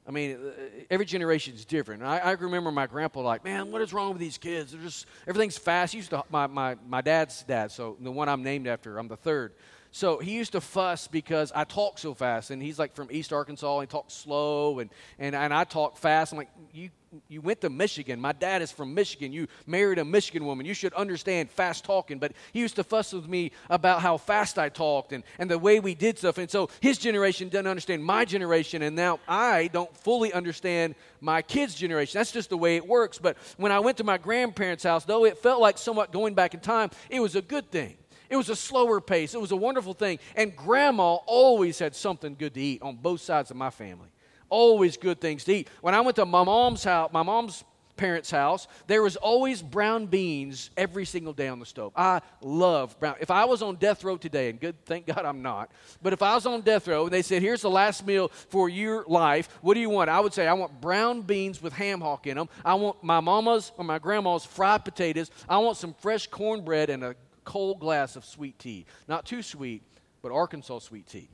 I 0.08 0.10
mean, 0.10 0.38
uh, 0.38 0.84
every 0.90 1.04
generation 1.04 1.54
is 1.54 1.66
different. 1.66 2.02
I, 2.02 2.16
I, 2.16 2.30
remember 2.30 2.72
my 2.72 2.86
grandpa 2.86 3.20
like, 3.20 3.44
man, 3.44 3.70
what 3.70 3.82
is 3.82 3.92
wrong 3.92 4.14
with 4.14 4.20
these 4.20 4.38
kids? 4.38 4.72
They're 4.72 4.80
just 4.80 5.04
everything's 5.28 5.58
fast. 5.58 5.92
He 5.92 5.98
used 5.98 6.08
to 6.10 6.24
my, 6.30 6.46
my 6.46 6.76
my 6.88 7.02
dad's 7.02 7.42
dad, 7.42 7.70
so 7.70 7.98
the 8.00 8.10
one 8.10 8.30
I'm 8.30 8.42
named 8.42 8.66
after, 8.66 8.96
I'm 8.96 9.08
the 9.08 9.18
third. 9.18 9.52
So 9.90 10.18
he 10.18 10.32
used 10.32 10.52
to 10.52 10.62
fuss 10.62 11.08
because 11.08 11.52
I 11.54 11.64
talk 11.64 11.98
so 11.98 12.14
fast, 12.14 12.50
and 12.50 12.62
he's 12.62 12.78
like 12.78 12.94
from 12.94 13.08
East 13.10 13.34
Arkansas, 13.34 13.80
and 13.80 13.86
he 13.86 13.92
talks 13.92 14.14
slow, 14.14 14.78
and, 14.78 14.88
and, 15.18 15.36
and 15.36 15.52
I 15.52 15.64
talk 15.64 15.98
fast. 15.98 16.32
I'm 16.32 16.38
like, 16.38 16.48
you 16.72 16.88
you 17.28 17.40
went 17.40 17.60
to 17.60 17.70
Michigan. 17.70 18.20
My 18.20 18.32
dad 18.32 18.62
is 18.62 18.72
from 18.72 18.94
Michigan. 18.94 19.32
You 19.32 19.46
married 19.66 19.98
a 19.98 20.04
Michigan 20.04 20.46
woman. 20.46 20.64
You 20.64 20.74
should 20.74 20.94
understand 20.94 21.50
fast 21.50 21.84
talking. 21.84 22.18
But 22.18 22.32
he 22.52 22.60
used 22.60 22.76
to 22.76 22.84
fuss 22.84 23.12
with 23.12 23.28
me 23.28 23.52
about 23.68 24.00
how 24.00 24.16
fast 24.16 24.58
I 24.58 24.68
talked 24.68 25.12
and, 25.12 25.22
and 25.38 25.50
the 25.50 25.58
way 25.58 25.80
we 25.80 25.94
did 25.94 26.18
stuff. 26.18 26.38
And 26.38 26.50
so 26.50 26.70
his 26.80 26.98
generation 26.98 27.48
doesn't 27.48 27.66
understand 27.66 28.04
my 28.04 28.24
generation. 28.24 28.82
And 28.82 28.96
now 28.96 29.20
I 29.28 29.68
don't 29.72 29.94
fully 29.96 30.32
understand 30.32 30.94
my 31.20 31.42
kids' 31.42 31.74
generation. 31.74 32.18
That's 32.18 32.32
just 32.32 32.50
the 32.50 32.56
way 32.56 32.76
it 32.76 32.86
works. 32.86 33.18
But 33.18 33.36
when 33.56 33.72
I 33.72 33.80
went 33.80 33.98
to 33.98 34.04
my 34.04 34.18
grandparents' 34.18 34.84
house, 34.84 35.04
though 35.04 35.24
it 35.24 35.38
felt 35.38 35.60
like 35.60 35.78
somewhat 35.78 36.12
going 36.12 36.34
back 36.34 36.54
in 36.54 36.60
time, 36.60 36.90
it 37.10 37.20
was 37.20 37.36
a 37.36 37.42
good 37.42 37.70
thing. 37.70 37.96
It 38.30 38.36
was 38.36 38.48
a 38.48 38.56
slower 38.56 39.02
pace. 39.02 39.34
It 39.34 39.40
was 39.40 39.52
a 39.52 39.56
wonderful 39.56 39.92
thing. 39.92 40.18
And 40.34 40.56
grandma 40.56 41.16
always 41.26 41.78
had 41.78 41.94
something 41.94 42.34
good 42.34 42.54
to 42.54 42.60
eat 42.60 42.80
on 42.80 42.96
both 42.96 43.20
sides 43.20 43.50
of 43.50 43.58
my 43.58 43.68
family 43.68 44.08
always 44.52 44.96
good 44.98 45.20
things 45.20 45.44
to 45.44 45.52
eat. 45.54 45.68
When 45.80 45.94
I 45.94 46.02
went 46.02 46.16
to 46.16 46.26
my 46.26 46.44
mom's 46.44 46.84
house, 46.84 47.10
my 47.12 47.22
mom's 47.22 47.64
parents' 47.96 48.30
house, 48.30 48.68
there 48.86 49.02
was 49.02 49.16
always 49.16 49.62
brown 49.62 50.06
beans 50.06 50.70
every 50.76 51.04
single 51.04 51.32
day 51.32 51.48
on 51.48 51.58
the 51.58 51.66
stove. 51.66 51.92
I 51.96 52.20
love 52.40 52.98
brown. 53.00 53.16
If 53.20 53.30
I 53.30 53.44
was 53.46 53.62
on 53.62 53.76
death 53.76 54.04
row 54.04 54.16
today, 54.16 54.50
and 54.50 54.60
good, 54.60 54.76
thank 54.84 55.06
God 55.06 55.24
I'm 55.24 55.40
not, 55.40 55.70
but 56.02 56.12
if 56.12 56.22
I 56.22 56.34
was 56.34 56.44
on 56.44 56.60
death 56.60 56.86
row 56.86 57.04
and 57.04 57.12
they 57.12 57.22
said, 57.22 57.42
"Here's 57.42 57.62
the 57.62 57.70
last 57.70 58.06
meal 58.06 58.28
for 58.28 58.68
your 58.68 59.04
life," 59.06 59.48
what 59.62 59.74
do 59.74 59.80
you 59.80 59.90
want? 59.90 60.10
I 60.10 60.20
would 60.20 60.34
say, 60.34 60.46
"I 60.46 60.52
want 60.52 60.80
brown 60.80 61.22
beans 61.22 61.62
with 61.62 61.72
ham 61.72 62.00
hock 62.00 62.26
in 62.26 62.36
them. 62.36 62.48
I 62.64 62.74
want 62.74 63.02
my 63.02 63.20
mama's 63.20 63.72
or 63.78 63.84
my 63.84 63.98
grandma's 63.98 64.44
fried 64.44 64.84
potatoes. 64.84 65.30
I 65.48 65.58
want 65.58 65.76
some 65.76 65.94
fresh 65.94 66.26
cornbread 66.26 66.90
and 66.90 67.04
a 67.04 67.14
cold 67.44 67.80
glass 67.80 68.16
of 68.16 68.24
sweet 68.24 68.58
tea. 68.58 68.84
Not 69.08 69.26
too 69.26 69.42
sweet, 69.42 69.82
but 70.22 70.32
Arkansas 70.32 70.80
sweet 70.80 71.06
tea. 71.06 71.28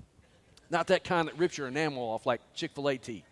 Not 0.70 0.88
that 0.88 1.04
kind 1.04 1.28
that 1.28 1.38
rips 1.38 1.58
your 1.58 1.68
enamel 1.68 2.02
off 2.02 2.26
like 2.26 2.40
Chick 2.54 2.72
Fil 2.74 2.88
A 2.88 2.98
tea." 2.98 3.24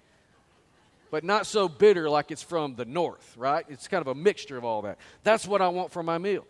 but 1.11 1.25
not 1.25 1.47
so 1.47 1.69
bitter 1.69 2.11
like 2.11 2.31
it's 2.31 2.43
from 2.43 2.75
the 2.75 2.85
north, 2.85 3.35
right? 3.37 3.65
It's 3.69 3.89
kind 3.89 4.03
of 4.03 4.09
a 4.09 4.15
mixture 4.15 4.57
of 4.57 4.65
all 4.65 4.83
that. 4.83 4.99
That's 5.23 5.47
what 5.47 5.63
I 5.63 5.69
want 5.69 5.93
for 5.93 6.03
my 6.03 6.19
meal. 6.19 6.45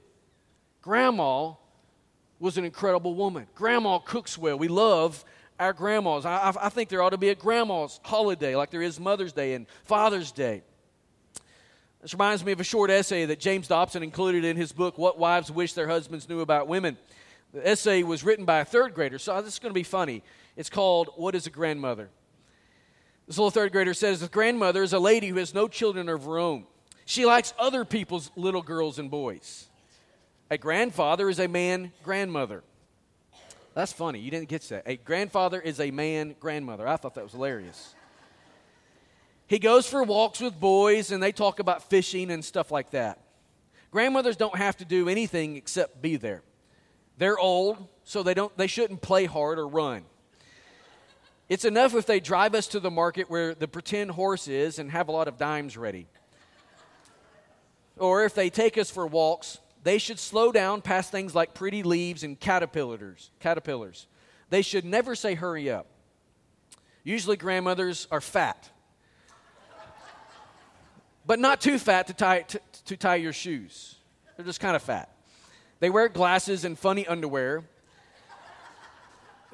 Grandma 0.82 1.52
was 2.38 2.58
an 2.58 2.64
incredible 2.64 3.14
woman. 3.14 3.46
Grandma 3.54 3.98
cooks 3.98 4.36
well. 4.36 4.58
We 4.58 4.68
love 4.68 5.24
our 5.58 5.72
grandmas. 5.72 6.26
I, 6.26 6.52
I, 6.60 6.68
think 6.68 6.88
there 6.88 7.02
ought 7.02 7.10
to 7.10 7.18
be 7.18 7.30
a 7.30 7.34
grandma's 7.34 7.98
holiday 8.04 8.56
like 8.56 8.70
there 8.70 8.82
is 8.82 9.00
Mother's 9.00 9.32
Day 9.32 9.54
and 9.54 9.66
Father's 9.84 10.32
Day. 10.32 10.62
This 12.02 12.12
reminds 12.12 12.44
me 12.44 12.52
of 12.52 12.60
a 12.60 12.64
short 12.64 12.90
essay 12.90 13.24
that 13.24 13.40
James 13.40 13.68
Dobson 13.68 14.02
included 14.02 14.44
in 14.44 14.56
his 14.56 14.70
book, 14.72 14.98
What 14.98 15.18
Wives 15.18 15.50
Wish 15.50 15.72
Their 15.72 15.88
Husbands 15.88 16.28
Knew 16.28 16.40
About 16.40 16.68
Women. 16.68 16.98
The 17.52 17.66
essay 17.66 18.02
was 18.02 18.22
written 18.22 18.44
by 18.44 18.58
a 18.58 18.64
third 18.64 18.94
grader, 18.94 19.18
so 19.18 19.40
this 19.40 19.54
is 19.54 19.58
going 19.58 19.70
to 19.70 19.78
be 19.78 19.82
funny. 19.82 20.22
It's 20.56 20.70
called 20.70 21.10
What 21.16 21.34
is 21.34 21.46
a 21.46 21.50
Grandmother? 21.50 22.08
This 23.26 23.38
little 23.38 23.50
third 23.50 23.72
grader 23.72 23.92
says 23.92 24.20
the 24.20 24.28
grandmother 24.28 24.82
is 24.82 24.92
a 24.92 24.98
lady 24.98 25.28
who 25.28 25.36
has 25.36 25.52
no 25.52 25.68
children 25.68 26.08
of 26.08 26.24
her 26.24 26.38
own. 26.38 26.64
She 27.04 27.26
likes 27.26 27.52
other 27.58 27.84
people's 27.84 28.30
little 28.36 28.62
girls 28.62 28.98
and 28.98 29.10
boys. 29.10 29.66
A 30.50 30.56
grandfather 30.58 31.28
is 31.28 31.40
a 31.40 31.48
man 31.48 31.92
grandmother. 32.04 32.62
That's 33.74 33.92
funny. 33.92 34.20
You 34.20 34.30
didn't 34.30 34.48
get 34.48 34.62
that. 34.62 34.84
A 34.86 34.96
grandfather 34.96 35.60
is 35.60 35.80
a 35.80 35.90
man 35.90 36.36
grandmother. 36.40 36.86
I 36.86 36.96
thought 36.96 37.14
that 37.16 37.24
was 37.24 37.32
hilarious. 37.32 37.94
He 39.48 39.58
goes 39.58 39.88
for 39.88 40.02
walks 40.02 40.40
with 40.40 40.58
boys 40.58 41.10
and 41.10 41.22
they 41.22 41.32
talk 41.32 41.58
about 41.58 41.90
fishing 41.90 42.30
and 42.30 42.44
stuff 42.44 42.70
like 42.70 42.90
that. 42.92 43.20
Grandmothers 43.90 44.36
don't 44.36 44.56
have 44.56 44.76
to 44.78 44.84
do 44.84 45.08
anything 45.08 45.56
except 45.56 46.00
be 46.00 46.16
there. 46.16 46.42
They're 47.18 47.38
old, 47.38 47.88
so 48.04 48.22
they 48.22 48.34
don't 48.34 48.56
they 48.56 48.66
shouldn't 48.66 49.02
play 49.02 49.24
hard 49.24 49.58
or 49.58 49.66
run. 49.66 50.04
It's 51.48 51.64
enough 51.64 51.94
if 51.94 52.06
they 52.06 52.18
drive 52.18 52.54
us 52.54 52.66
to 52.68 52.80
the 52.80 52.90
market 52.90 53.30
where 53.30 53.54
the 53.54 53.68
pretend 53.68 54.10
horse 54.10 54.48
is 54.48 54.78
and 54.78 54.90
have 54.90 55.08
a 55.08 55.12
lot 55.12 55.28
of 55.28 55.38
dimes 55.38 55.76
ready. 55.76 56.08
Or 57.96 58.24
if 58.24 58.34
they 58.34 58.50
take 58.50 58.76
us 58.76 58.90
for 58.90 59.06
walks, 59.06 59.58
they 59.84 59.98
should 59.98 60.18
slow 60.18 60.50
down 60.50 60.82
past 60.82 61.12
things 61.12 61.34
like 61.34 61.54
pretty 61.54 61.84
leaves 61.84 62.24
and 62.24 62.38
caterpillars. 62.38 63.30
Caterpillars. 63.38 64.08
They 64.50 64.62
should 64.62 64.84
never 64.84 65.14
say 65.14 65.34
hurry 65.34 65.70
up. 65.70 65.86
Usually 67.04 67.36
grandmothers 67.36 68.08
are 68.10 68.20
fat. 68.20 68.68
But 71.24 71.38
not 71.38 71.60
too 71.60 71.78
fat 71.78 72.08
to 72.08 72.14
tie, 72.14 72.42
to, 72.42 72.60
to 72.86 72.96
tie 72.96 73.16
your 73.16 73.32
shoes. 73.32 73.94
They're 74.36 74.44
just 74.46 74.60
kind 74.60 74.74
of 74.74 74.82
fat. 74.82 75.12
They 75.78 75.90
wear 75.90 76.08
glasses 76.08 76.64
and 76.64 76.76
funny 76.76 77.06
underwear. 77.06 77.62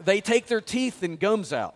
They 0.02 0.20
take 0.20 0.46
their 0.46 0.60
teeth 0.62 1.02
and 1.02 1.20
gums 1.20 1.52
out. 1.52 1.74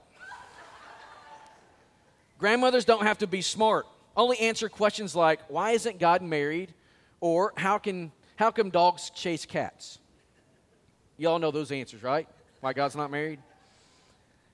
Grandmothers 2.38 2.84
don't 2.84 3.02
have 3.02 3.18
to 3.18 3.26
be 3.26 3.42
smart. 3.42 3.86
Only 4.16 4.38
answer 4.38 4.68
questions 4.68 5.14
like, 5.14 5.40
why 5.48 5.72
isn't 5.72 5.98
God 5.98 6.22
married? 6.22 6.72
Or 7.20 7.52
how 7.56 7.78
can 7.78 8.12
how 8.36 8.50
come 8.50 8.70
dogs 8.70 9.10
chase 9.10 9.46
cats? 9.46 9.98
Y'all 11.16 11.38
know 11.38 11.50
those 11.50 11.72
answers, 11.72 12.02
right? 12.02 12.28
Why 12.60 12.72
God's 12.74 12.94
not 12.94 13.10
married? 13.10 13.38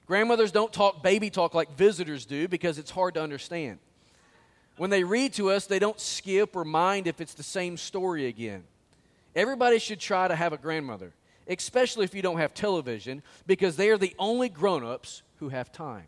Grandmothers 0.07 0.53
don't 0.53 0.73
talk 0.73 1.03
baby 1.03 1.31
talk 1.31 1.55
like 1.55 1.77
visitors 1.77 2.25
do 2.25 2.47
because 2.47 2.79
it's 2.79 2.91
hard 2.91 3.15
to 3.15 3.23
understand. 3.23 3.79
When 4.77 4.91
they 4.91 5.05
read 5.05 5.35
to 5.35 5.51
us, 5.51 5.67
they 5.67 5.79
don't 5.79 6.01
skip 6.01 6.57
or 6.57 6.65
mind 6.65 7.07
if 7.07 7.21
it's 7.21 7.35
the 7.35 7.43
same 7.43 7.77
story 7.77 8.27
again. 8.27 8.65
Everybody 9.35 9.79
should 9.79 10.01
try 10.01 10.29
to 10.29 10.37
have 10.37 10.53
a 10.53 10.57
grandmother, 10.59 11.12
especially 11.49 12.05
if 12.05 12.15
you 12.15 12.23
don't 12.23 12.39
have 12.39 12.55
television, 12.55 13.23
because 13.47 13.77
they 13.77 13.91
are 13.91 13.99
the 13.99 14.15
only 14.19 14.49
grown 14.49 14.85
ups 14.85 15.23
who 15.39 15.49
have 15.49 15.73
time. 15.73 16.07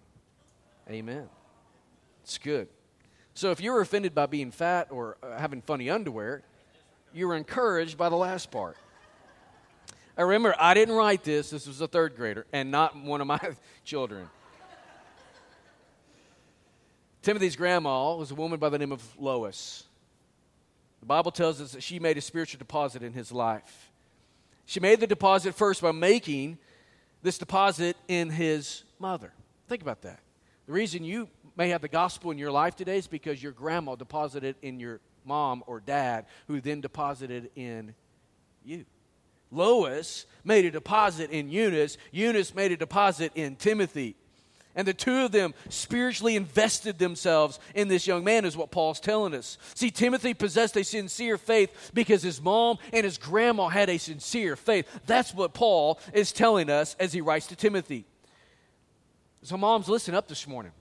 Amen. 0.89 1.29
It's 2.25 2.39
good. 2.39 2.69
So 3.35 3.51
if 3.51 3.61
you're 3.61 3.83
offended 3.83 4.15
by 4.15 4.25
being 4.25 4.51
fat 4.51 4.89
or 4.91 5.19
uh, 5.23 5.37
having 5.37 5.61
funny 5.61 5.91
underwear, 5.91 6.43
you 7.13 7.29
were 7.29 7.37
encouraged 7.37 7.99
by 7.99 8.09
the 8.09 8.17
last 8.17 8.51
part. 8.51 8.79
I 10.17 10.23
remember 10.23 10.55
I 10.59 10.73
didn't 10.73 10.95
write 10.95 11.23
this. 11.23 11.51
This 11.51 11.67
was 11.67 11.83
a 11.83 11.87
third 11.87 12.17
grader 12.17 12.47
and 12.51 12.71
not 12.71 12.97
one 12.97 13.21
of 13.21 13.27
my 13.27 13.39
children. 13.85 14.31
Timothy's 17.21 17.57
grandma 17.57 18.15
was 18.15 18.31
a 18.31 18.35
woman 18.35 18.59
by 18.59 18.71
the 18.71 18.79
name 18.79 18.93
of 18.93 19.03
Lois. 19.19 19.85
The 21.01 21.07
Bible 21.07 21.31
tells 21.31 21.61
us 21.61 21.73
that 21.73 21.83
she 21.83 21.99
made 21.99 22.17
a 22.17 22.23
spiritual 22.23 22.59
deposit 22.59 23.03
in 23.03 23.13
his 23.13 23.33
life. 23.33 23.91
She 24.65 24.81
made 24.81 25.01
the 25.01 25.07
deposit 25.07 25.55
first 25.55 25.83
by 25.83 25.93
making 25.93 26.57
this 27.23 27.37
deposit 27.37 27.99
in 28.09 28.31
his 28.31 28.85
mother. 28.99 29.35
Think 29.69 29.83
about 29.83 30.01
that. 30.03 30.21
The 30.67 30.73
reason 30.73 31.05
you 31.05 31.29
may 31.57 31.69
have 31.71 31.83
the 31.83 31.89
gospel 31.89 32.31
in 32.31 32.39
your 32.39 32.53
life 32.53 32.77
today 32.77 32.99
is 32.99 33.07
because 33.07 33.43
your 33.43 33.53
grandma 33.53 33.95
deposited 33.95 34.57
in 34.63 34.81
your 34.81 35.01
mom 35.25 35.63
or 35.67 35.81
dad, 35.81 36.27
who 36.47 36.61
then 36.61 36.81
deposited 36.81 37.51
in 37.57 37.95
you. 38.65 38.85
Lois 39.51 40.27
made 40.43 40.65
a 40.65 40.71
deposit 40.71 41.31
in 41.31 41.49
Eunice. 41.49 41.97
Eunice 42.11 42.55
made 42.55 42.73
a 42.73 42.77
deposit 42.77 43.33
in 43.35 43.57
Timothy. 43.57 44.17
And 44.77 44.89
the 44.89 44.95
two 44.95 45.25
of 45.25 45.31
them 45.31 45.55
spiritually 45.69 46.35
invested 46.35 46.99
themselves 46.99 47.61
in 47.77 47.87
this 47.87 48.09
young 48.09 48.25
man, 48.25 48.45
is 48.45 48.57
what 48.57 48.73
Paul's 48.73 48.99
telling 48.99 49.33
us. 49.33 49.57
See, 49.75 49.93
Timothy 49.93 50.35
possessed 50.35 50.77
a 50.77 50.83
sincere 50.83 51.39
faith 51.39 51.93
because 51.95 52.23
his 52.23 52.43
mom 52.43 52.79
and 52.93 53.05
his 53.05 53.17
grandma 53.17 53.69
had 53.69 53.89
a 53.89 53.99
sincere 53.99 54.57
faith. 54.57 54.89
That's 55.07 55.33
what 55.33 55.55
Paul 55.55 56.01
is 56.13 56.33
telling 56.33 56.71
us 56.71 56.97
as 56.99 57.13
he 57.13 57.21
writes 57.21 57.47
to 57.49 57.57
Timothy. 57.57 58.05
So, 59.43 59.57
moms, 59.57 59.89
listen 59.89 60.15
up 60.17 60.27
this 60.27 60.49
morning. 60.49 60.73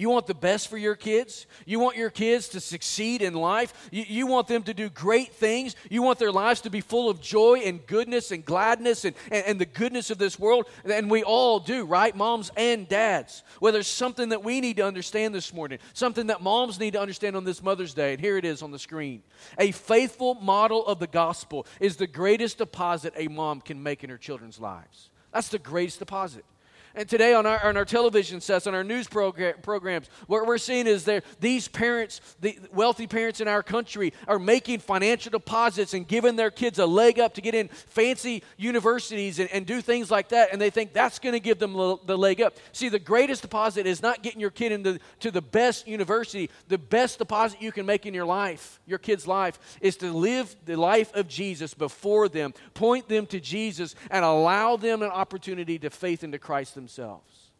You 0.00 0.08
want 0.08 0.26
the 0.26 0.32
best 0.32 0.68
for 0.68 0.78
your 0.78 0.94
kids? 0.94 1.44
You 1.66 1.78
want 1.78 1.98
your 1.98 2.08
kids 2.08 2.48
to 2.48 2.60
succeed 2.60 3.20
in 3.20 3.34
life? 3.34 3.90
You, 3.90 4.02
you, 4.08 4.26
want 4.26 4.48
them 4.48 4.62
to 4.62 4.72
do 4.72 4.88
great 4.88 5.34
things? 5.34 5.76
You 5.90 6.00
want 6.00 6.18
their 6.18 6.32
lives 6.32 6.62
to 6.62 6.70
be 6.70 6.80
full 6.80 7.10
of 7.10 7.20
joy 7.20 7.58
and 7.66 7.86
goodness 7.86 8.30
and 8.30 8.42
gladness 8.42 9.04
and, 9.04 9.14
and, 9.30 9.44
and 9.44 9.60
the 9.60 9.66
goodness 9.66 10.08
of 10.08 10.16
this 10.16 10.38
world? 10.38 10.64
And 10.86 11.10
we 11.10 11.22
all 11.22 11.60
do, 11.60 11.84
right? 11.84 12.16
Moms 12.16 12.50
and 12.56 12.88
dads. 12.88 13.42
Well, 13.60 13.74
there's 13.74 13.86
something 13.86 14.30
that 14.30 14.42
we 14.42 14.62
need 14.62 14.78
to 14.78 14.86
understand 14.86 15.34
this 15.34 15.52
morning, 15.52 15.80
something 15.92 16.28
that 16.28 16.40
moms 16.40 16.80
need 16.80 16.94
to 16.94 17.00
understand 17.02 17.36
on 17.36 17.44
this 17.44 17.62
Mother's 17.62 17.92
Day. 17.92 18.14
And 18.14 18.22
here 18.22 18.38
it 18.38 18.46
is 18.46 18.62
on 18.62 18.70
the 18.70 18.78
screen. 18.78 19.22
A 19.58 19.70
faithful 19.70 20.32
model 20.36 20.86
of 20.86 20.98
the 20.98 21.08
gospel 21.08 21.66
is 21.78 21.96
the 21.96 22.06
greatest 22.06 22.56
deposit 22.56 23.12
a 23.18 23.28
mom 23.28 23.60
can 23.60 23.82
make 23.82 24.02
in 24.02 24.08
her 24.08 24.16
children's 24.16 24.58
lives. 24.58 25.10
That's 25.30 25.48
the 25.48 25.58
greatest 25.58 25.98
deposit. 25.98 26.46
And 26.94 27.08
today 27.08 27.34
on 27.34 27.46
our, 27.46 27.62
on 27.64 27.76
our 27.76 27.84
television 27.84 28.40
sets, 28.40 28.66
on 28.66 28.74
our 28.74 28.82
news 28.82 29.06
program, 29.06 29.54
programs, 29.62 30.10
what 30.26 30.44
we're 30.44 30.58
seeing 30.58 30.88
is 30.88 31.04
that 31.04 31.24
these 31.38 31.68
parents, 31.68 32.20
the 32.40 32.58
wealthy 32.72 33.06
parents 33.06 33.40
in 33.40 33.46
our 33.46 33.62
country, 33.62 34.12
are 34.26 34.40
making 34.40 34.80
financial 34.80 35.30
deposits 35.30 35.94
and 35.94 36.08
giving 36.08 36.34
their 36.34 36.50
kids 36.50 36.80
a 36.80 36.86
leg 36.86 37.20
up 37.20 37.34
to 37.34 37.40
get 37.40 37.54
in 37.54 37.68
fancy 37.68 38.42
universities 38.56 39.38
and, 39.38 39.48
and 39.52 39.66
do 39.66 39.80
things 39.80 40.10
like 40.10 40.30
that. 40.30 40.52
And 40.52 40.60
they 40.60 40.70
think 40.70 40.92
that's 40.92 41.20
going 41.20 41.34
to 41.34 41.40
give 41.40 41.60
them 41.60 41.74
the 41.74 42.18
leg 42.18 42.40
up. 42.40 42.56
See, 42.72 42.88
the 42.88 42.98
greatest 42.98 43.42
deposit 43.42 43.86
is 43.86 44.02
not 44.02 44.22
getting 44.24 44.40
your 44.40 44.50
kid 44.50 44.72
into 44.72 44.98
to 45.20 45.30
the 45.30 45.42
best 45.42 45.86
university. 45.86 46.50
The 46.66 46.78
best 46.78 47.18
deposit 47.18 47.62
you 47.62 47.70
can 47.70 47.86
make 47.86 48.04
in 48.04 48.14
your 48.14 48.26
life, 48.26 48.80
your 48.86 48.98
kid's 48.98 49.28
life, 49.28 49.78
is 49.80 49.96
to 49.98 50.12
live 50.12 50.56
the 50.64 50.76
life 50.76 51.14
of 51.14 51.28
Jesus 51.28 51.72
before 51.72 52.28
them, 52.28 52.52
point 52.74 53.08
them 53.08 53.26
to 53.26 53.38
Jesus, 53.38 53.94
and 54.10 54.24
allow 54.24 54.76
them 54.76 55.02
an 55.02 55.10
opportunity 55.10 55.78
to 55.78 55.90
faith 55.90 56.24
into 56.24 56.38
Christ 56.38 56.79
themselves. 56.80 57.50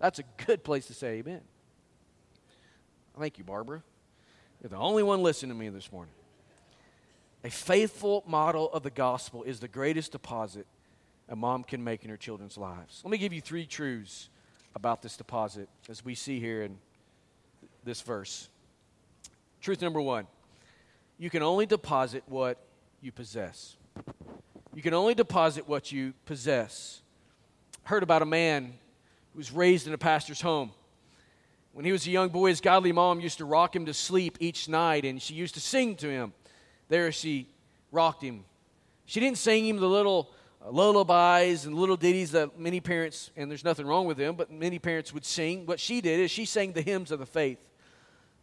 That's 0.00 0.18
a 0.18 0.24
good 0.46 0.64
place 0.64 0.86
to 0.86 0.94
say 0.94 1.18
amen. 1.18 1.40
Thank 3.18 3.38
you, 3.38 3.44
Barbara. 3.44 3.82
You're 4.60 4.70
the 4.70 4.76
only 4.76 5.02
one 5.02 5.22
listening 5.22 5.52
to 5.52 5.58
me 5.58 5.68
this 5.68 5.92
morning. 5.92 6.14
A 7.44 7.50
faithful 7.50 8.24
model 8.26 8.72
of 8.72 8.82
the 8.82 8.90
gospel 8.90 9.44
is 9.44 9.60
the 9.60 9.68
greatest 9.68 10.12
deposit 10.12 10.66
a 11.28 11.36
mom 11.36 11.62
can 11.62 11.82
make 11.82 12.04
in 12.04 12.10
her 12.10 12.16
children's 12.16 12.58
lives. 12.58 13.00
Let 13.04 13.10
me 13.10 13.18
give 13.18 13.32
you 13.32 13.40
three 13.40 13.66
truths 13.66 14.28
about 14.74 15.00
this 15.00 15.16
deposit 15.16 15.68
as 15.88 16.04
we 16.04 16.14
see 16.14 16.40
here 16.40 16.62
in 16.62 16.78
this 17.84 18.00
verse. 18.00 18.48
Truth 19.60 19.80
number 19.80 20.00
one 20.00 20.26
you 21.18 21.30
can 21.30 21.42
only 21.42 21.64
deposit 21.66 22.24
what 22.26 22.58
you 23.00 23.12
possess. 23.12 23.76
You 24.74 24.82
can 24.82 24.92
only 24.92 25.14
deposit 25.14 25.68
what 25.68 25.92
you 25.92 26.14
possess 26.26 27.02
heard 27.84 28.02
about 28.02 28.22
a 28.22 28.26
man 28.26 28.74
who 29.32 29.38
was 29.38 29.52
raised 29.52 29.86
in 29.86 29.92
a 29.92 29.98
pastor's 29.98 30.40
home. 30.40 30.72
When 31.72 31.84
he 31.84 31.92
was 31.92 32.06
a 32.06 32.10
young 32.10 32.28
boy, 32.28 32.48
his 32.48 32.60
godly 32.60 32.92
mom 32.92 33.20
used 33.20 33.38
to 33.38 33.44
rock 33.44 33.74
him 33.74 33.86
to 33.86 33.94
sleep 33.94 34.38
each 34.40 34.68
night, 34.68 35.04
and 35.04 35.20
she 35.20 35.34
used 35.34 35.54
to 35.54 35.60
sing 35.60 35.96
to 35.96 36.08
him. 36.08 36.32
There 36.88 37.10
she 37.12 37.48
rocked 37.90 38.22
him. 38.22 38.44
She 39.06 39.20
didn't 39.20 39.38
sing 39.38 39.66
him 39.66 39.78
the 39.78 39.88
little 39.88 40.30
uh, 40.64 40.70
lullabies 40.70 41.66
and 41.66 41.74
little 41.74 41.96
ditties 41.96 42.30
that 42.32 42.58
many 42.58 42.80
parents, 42.80 43.30
and 43.36 43.50
there's 43.50 43.64
nothing 43.64 43.86
wrong 43.86 44.06
with 44.06 44.16
them, 44.16 44.34
but 44.34 44.50
many 44.50 44.78
parents 44.78 45.12
would 45.12 45.24
sing. 45.24 45.66
What 45.66 45.80
she 45.80 46.00
did 46.00 46.20
is 46.20 46.30
she 46.30 46.44
sang 46.44 46.72
the 46.72 46.82
hymns 46.82 47.10
of 47.10 47.18
the 47.18 47.26
faith. 47.26 47.58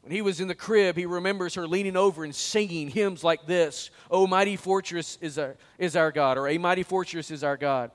When 0.02 0.12
he 0.12 0.22
was 0.22 0.40
in 0.40 0.48
the 0.48 0.56
crib, 0.56 0.98
he 0.98 1.06
remembers 1.06 1.54
her 1.56 1.68
leaning 1.68 1.96
over 1.96 2.24
and 2.24 2.34
singing 2.34 2.90
hymns 2.90 3.24
like 3.24 3.46
this 3.46 3.92
Oh, 4.10 4.28
mighty 4.28 4.56
fortress 4.56 5.18
is 5.22 5.38
our, 5.38 5.56
is 5.78 5.96
our 5.96 6.12
God, 6.12 6.38
or 6.38 6.48
A 6.48 6.58
mighty 6.58 6.84
fortress 6.84 7.32
is 7.32 7.44
our 7.44 7.58
God. 7.58 7.92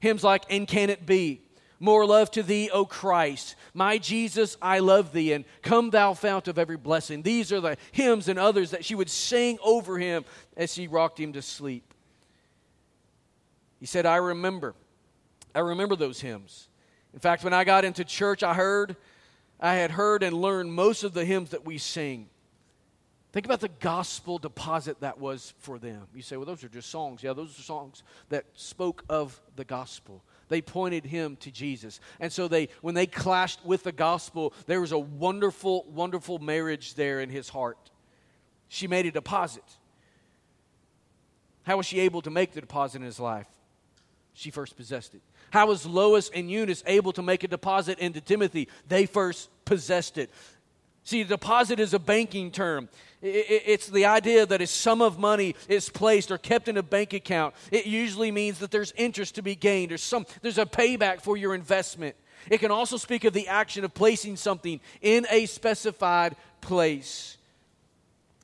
Hymns 0.00 0.24
like 0.24 0.44
And 0.50 0.66
Can 0.66 0.90
It 0.90 1.06
Be? 1.06 1.42
More 1.80 2.04
love 2.04 2.30
to 2.32 2.42
thee, 2.42 2.70
O 2.72 2.84
Christ. 2.84 3.54
My 3.72 3.98
Jesus, 3.98 4.56
I 4.60 4.80
love 4.80 5.12
thee. 5.12 5.32
And 5.32 5.44
come, 5.62 5.90
thou 5.90 6.12
fount 6.12 6.48
of 6.48 6.58
every 6.58 6.76
blessing. 6.76 7.22
These 7.22 7.52
are 7.52 7.60
the 7.60 7.76
hymns 7.92 8.28
and 8.28 8.38
others 8.38 8.72
that 8.72 8.84
she 8.84 8.96
would 8.96 9.10
sing 9.10 9.58
over 9.62 9.98
him 9.98 10.24
as 10.56 10.74
she 10.74 10.88
rocked 10.88 11.20
him 11.20 11.32
to 11.34 11.42
sleep. 11.42 11.94
He 13.78 13.86
said, 13.86 14.06
I 14.06 14.16
remember. 14.16 14.74
I 15.54 15.60
remember 15.60 15.94
those 15.94 16.20
hymns. 16.20 16.68
In 17.14 17.20
fact, 17.20 17.44
when 17.44 17.52
I 17.52 17.62
got 17.62 17.84
into 17.84 18.04
church, 18.04 18.42
I 18.42 18.54
heard, 18.54 18.96
I 19.60 19.74
had 19.74 19.92
heard 19.92 20.24
and 20.24 20.36
learned 20.36 20.72
most 20.72 21.04
of 21.04 21.14
the 21.14 21.24
hymns 21.24 21.50
that 21.50 21.64
we 21.64 21.78
sing. 21.78 22.28
Think 23.32 23.44
about 23.44 23.60
the 23.60 23.68
gospel 23.68 24.38
deposit 24.38 25.00
that 25.00 25.18
was 25.18 25.52
for 25.58 25.78
them. 25.78 26.06
You 26.14 26.22
say, 26.22 26.36
well, 26.36 26.46
those 26.46 26.64
are 26.64 26.68
just 26.68 26.88
songs. 26.88 27.22
Yeah, 27.22 27.34
those 27.34 27.58
are 27.58 27.62
songs 27.62 28.02
that 28.30 28.46
spoke 28.54 29.04
of 29.08 29.38
the 29.56 29.64
gospel. 29.64 30.22
They 30.48 30.62
pointed 30.62 31.04
him 31.04 31.36
to 31.40 31.50
Jesus. 31.50 32.00
And 32.20 32.32
so 32.32 32.48
they 32.48 32.68
when 32.80 32.94
they 32.94 33.06
clashed 33.06 33.64
with 33.66 33.82
the 33.82 33.92
gospel, 33.92 34.54
there 34.66 34.80
was 34.80 34.92
a 34.92 34.98
wonderful, 34.98 35.84
wonderful 35.90 36.38
marriage 36.38 36.94
there 36.94 37.20
in 37.20 37.28
his 37.28 37.50
heart. 37.50 37.90
She 38.68 38.86
made 38.86 39.04
a 39.04 39.10
deposit. 39.10 39.64
How 41.64 41.76
was 41.76 41.84
she 41.84 42.00
able 42.00 42.22
to 42.22 42.30
make 42.30 42.52
the 42.52 42.62
deposit 42.62 42.98
in 42.98 43.02
his 43.02 43.20
life? 43.20 43.46
she 44.38 44.50
first 44.50 44.76
possessed 44.76 45.14
it. 45.14 45.20
How 45.50 45.66
was 45.66 45.84
Lois 45.84 46.30
and 46.32 46.48
Eunice 46.48 46.84
able 46.86 47.12
to 47.12 47.22
make 47.22 47.42
a 47.42 47.48
deposit 47.48 47.98
into 47.98 48.20
Timothy? 48.20 48.68
They 48.86 49.04
first 49.04 49.50
possessed 49.64 50.16
it. 50.16 50.30
See, 51.02 51.24
deposit 51.24 51.80
is 51.80 51.92
a 51.92 51.98
banking 51.98 52.52
term. 52.52 52.88
It's 53.20 53.88
the 53.88 54.04
idea 54.04 54.46
that 54.46 54.60
a 54.60 54.66
sum 54.66 55.02
of 55.02 55.18
money 55.18 55.56
is 55.68 55.88
placed 55.88 56.30
or 56.30 56.38
kept 56.38 56.68
in 56.68 56.76
a 56.76 56.82
bank 56.82 57.12
account. 57.12 57.54
It 57.72 57.86
usually 57.86 58.30
means 58.30 58.60
that 58.60 58.70
there's 58.70 58.92
interest 58.96 59.34
to 59.36 59.42
be 59.42 59.56
gained. 59.56 59.90
or 59.90 59.98
some, 59.98 60.24
there's 60.40 60.58
a 60.58 60.66
payback 60.66 61.20
for 61.20 61.36
your 61.36 61.54
investment. 61.54 62.14
It 62.48 62.58
can 62.58 62.70
also 62.70 62.96
speak 62.96 63.24
of 63.24 63.32
the 63.32 63.48
action 63.48 63.84
of 63.84 63.92
placing 63.92 64.36
something 64.36 64.80
in 65.00 65.26
a 65.30 65.46
specified 65.46 66.36
place. 66.60 67.36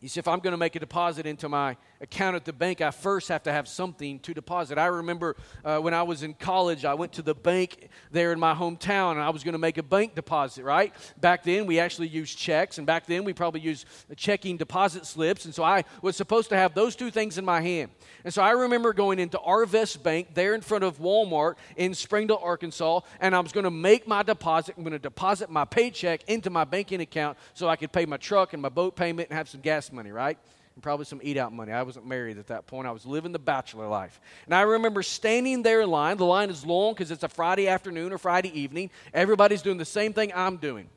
You 0.01 0.09
see, 0.09 0.19
if 0.19 0.29
I'm 0.29 0.41
going 0.41 0.53
to 0.53 0.59
make 0.59 0.77
a 0.77 0.81
deposit 0.81 1.25
into 1.25 1.49
my 1.49 1.77
account 2.01 2.37
at 2.37 2.45
the 2.45 2.53
bank, 2.53 2.81
I 2.81 2.91
first 2.91 3.29
have 3.29 3.43
to 3.45 3.53
have 3.53 3.69
something 3.69 4.19
to 4.21 4.35
deposit. 4.35 4.79
I 4.79 4.87
remember 4.87 5.37
uh, 5.65 5.79
when 5.79 5.95
I 5.95 6.03
was 6.03 6.23
in 6.23 6.35
college, 6.35 6.85
I 6.85 6.95
went 6.95 7.13
to 7.15 7.23
the 7.23 7.35
bank 7.35 7.89
there 8.11 8.33
in 8.33 8.41
my 8.41 8.55
hometown 8.55 9.13
and 9.13 9.21
I 9.21 9.31
was 9.31 9.45
going 9.45 9.53
to 9.53 9.59
make 9.59 9.79
a 9.79 9.83
bank 9.83 10.15
deposit, 10.15 10.65
right? 10.65 10.93
Back 11.21 11.45
then, 11.45 11.67
we 11.67 11.79
actually 11.79 12.09
used 12.09 12.39
checks, 12.39 12.79
and 12.79 12.87
back 12.87 13.07
then, 13.07 13.25
we 13.25 13.33
probably 13.33 13.61
used 13.61 13.87
checking 14.17 14.57
deposit 14.57 15.07
slips. 15.07 15.45
And 15.45 15.55
so 15.55 15.63
I 15.63 15.85
was 16.03 16.17
supposed 16.17 16.49
to 16.51 16.57
have 16.57 16.75
those 16.75 16.97
two 16.97 17.11
things 17.11 17.39
in 17.39 17.45
my 17.45 17.61
hand. 17.61 17.91
And 18.25 18.33
so 18.33 18.43
I 18.43 18.51
remember 18.51 18.93
going 18.93 19.19
into 19.19 19.39
Arvest 19.39 20.03
Bank 20.03 20.35
there 20.35 20.55
in 20.55 20.61
front 20.61 20.85
of 20.85 20.99
Walmart 20.99 21.55
in 21.77 21.95
Springdale, 21.95 22.41
Arkansas, 22.43 23.01
and 23.21 23.35
I 23.35 23.41
was 23.41 23.53
going 23.53 23.65
to 23.65 23.71
make 23.71 24.07
my 24.07 24.23
deposit. 24.23 24.75
I'm 24.77 24.83
going 24.83 24.93
to 24.93 24.99
deposit 24.99 25.51
my 25.51 25.65
paycheck 25.65 26.23
into 26.29 26.51
my 26.51 26.65
banking 26.65 27.01
account 27.01 27.39
so 27.55 27.69
I 27.69 27.77
could 27.77 27.93
pay 27.93 28.07
my 28.07 28.17
truck 28.17 28.53
and 28.53 28.63
my 28.63 28.69
boat 28.69 28.97
payment 28.97 29.29
and 29.31 29.39
have 29.39 29.49
some 29.49 29.61
gas 29.61 29.93
money, 29.93 30.11
right? 30.11 30.39
And 30.75 30.83
probably 30.83 31.05
some 31.05 31.21
eat 31.23 31.37
out 31.37 31.53
money. 31.53 31.73
I 31.73 31.83
wasn't 31.83 32.07
married 32.07 32.39
at 32.39 32.49
that 32.49 32.67
point. 32.67 32.89
I 32.89 32.91
was 32.91 33.07
living 33.07 33.33
the 33.33 33.39
bachelor 33.39 33.87
life. 33.87 34.21
And 34.47 34.55
I 34.55 34.63
remember 34.63 35.03
standing 35.03 35.63
there 35.63 35.83
in 35.83 35.91
line. 35.91 36.17
The 36.17 36.25
line 36.25 36.51
is 36.51 36.67
long 36.67 36.95
because 36.95 37.11
it's 37.11 37.23
a 37.23 37.29
Friday 37.29 37.69
afternoon 37.69 38.13
or 38.13 38.19
Friday 38.19 38.59
evening. 38.59 38.91
Everybody's 39.13 39.63
doing 39.63 39.79
the 39.79 39.85
same 39.85 40.13
thing 40.13 40.33
I'm 40.35 40.57
doing. 40.57 40.89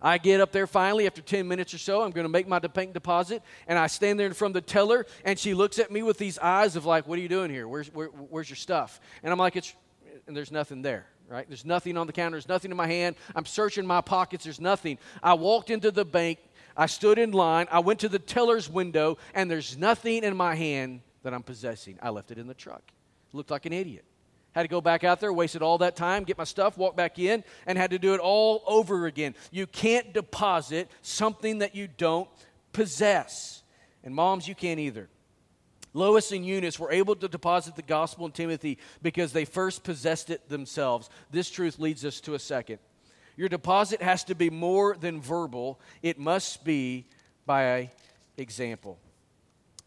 I 0.00 0.18
get 0.18 0.40
up 0.40 0.52
there 0.52 0.68
finally 0.68 1.06
after 1.06 1.20
10 1.20 1.46
minutes 1.48 1.74
or 1.74 1.78
so. 1.78 2.02
I'm 2.02 2.12
going 2.12 2.24
to 2.24 2.30
make 2.30 2.46
my 2.46 2.60
bank 2.60 2.94
deposit. 2.94 3.42
And 3.66 3.78
I 3.78 3.88
stand 3.88 4.18
there 4.18 4.28
in 4.28 4.32
front 4.32 4.56
of 4.56 4.64
the 4.64 4.70
teller, 4.70 5.06
and 5.24 5.38
she 5.38 5.54
looks 5.54 5.78
at 5.78 5.90
me 5.90 6.02
with 6.02 6.18
these 6.18 6.38
eyes 6.38 6.76
of 6.76 6.86
like, 6.86 7.06
What 7.08 7.18
are 7.18 7.22
you 7.22 7.28
doing 7.28 7.50
here? 7.50 7.66
Where's, 7.66 7.92
where, 7.92 8.06
where's 8.06 8.48
your 8.48 8.56
stuff? 8.56 9.00
And 9.22 9.32
I'm 9.32 9.38
like, 9.38 9.56
It's, 9.56 9.74
and 10.26 10.36
there's 10.36 10.52
nothing 10.52 10.82
there 10.82 11.06
right? 11.28 11.46
There's 11.46 11.64
nothing 11.64 11.96
on 11.96 12.06
the 12.06 12.12
counter, 12.12 12.36
there's 12.36 12.48
nothing 12.48 12.70
in 12.70 12.76
my 12.76 12.86
hand. 12.86 13.16
I'm 13.34 13.44
searching 13.44 13.86
my 13.86 14.00
pockets, 14.00 14.44
there's 14.44 14.60
nothing. 14.60 14.98
I 15.22 15.34
walked 15.34 15.70
into 15.70 15.90
the 15.90 16.04
bank, 16.04 16.38
I 16.78 16.86
stood 16.86 17.18
in 17.18 17.32
line. 17.32 17.66
I 17.72 17.80
went 17.80 18.00
to 18.00 18.08
the 18.08 18.20
teller's 18.20 18.70
window, 18.70 19.18
and 19.34 19.50
there's 19.50 19.76
nothing 19.76 20.22
in 20.22 20.36
my 20.36 20.54
hand 20.54 21.00
that 21.24 21.34
I'm 21.34 21.42
possessing. 21.42 21.98
I 22.00 22.10
left 22.10 22.30
it 22.30 22.38
in 22.38 22.46
the 22.46 22.54
truck. 22.54 22.82
Looked 23.32 23.50
like 23.50 23.66
an 23.66 23.72
idiot. 23.72 24.04
Had 24.52 24.62
to 24.62 24.68
go 24.68 24.80
back 24.80 25.04
out 25.04 25.20
there, 25.20 25.32
wasted 25.32 25.60
all 25.60 25.78
that 25.78 25.96
time, 25.96 26.24
get 26.24 26.38
my 26.38 26.44
stuff, 26.44 26.78
walk 26.78 26.96
back 26.96 27.18
in, 27.18 27.44
and 27.66 27.76
had 27.76 27.90
to 27.90 27.98
do 27.98 28.14
it 28.14 28.20
all 28.20 28.62
over 28.66 29.06
again. 29.06 29.34
You 29.50 29.66
can't 29.66 30.14
deposit 30.14 30.88
something 31.02 31.58
that 31.58 31.74
you 31.74 31.88
don't 31.88 32.28
possess. 32.72 33.62
And 34.04 34.14
moms, 34.14 34.48
you 34.48 34.54
can't 34.54 34.80
either. 34.80 35.08
Lois 35.94 36.32
and 36.32 36.46
Eunice 36.46 36.78
were 36.78 36.92
able 36.92 37.16
to 37.16 37.28
deposit 37.28 37.74
the 37.74 37.82
gospel 37.82 38.24
in 38.26 38.32
Timothy 38.32 38.78
because 39.02 39.32
they 39.32 39.44
first 39.44 39.82
possessed 39.82 40.30
it 40.30 40.48
themselves. 40.48 41.10
This 41.30 41.50
truth 41.50 41.78
leads 41.78 42.04
us 42.04 42.20
to 42.20 42.34
a 42.34 42.38
second. 42.38 42.78
Your 43.38 43.48
deposit 43.48 44.02
has 44.02 44.24
to 44.24 44.34
be 44.34 44.50
more 44.50 44.96
than 44.96 45.20
verbal, 45.20 45.78
it 46.02 46.18
must 46.18 46.64
be 46.64 47.06
by 47.46 47.88
example. 48.36 48.98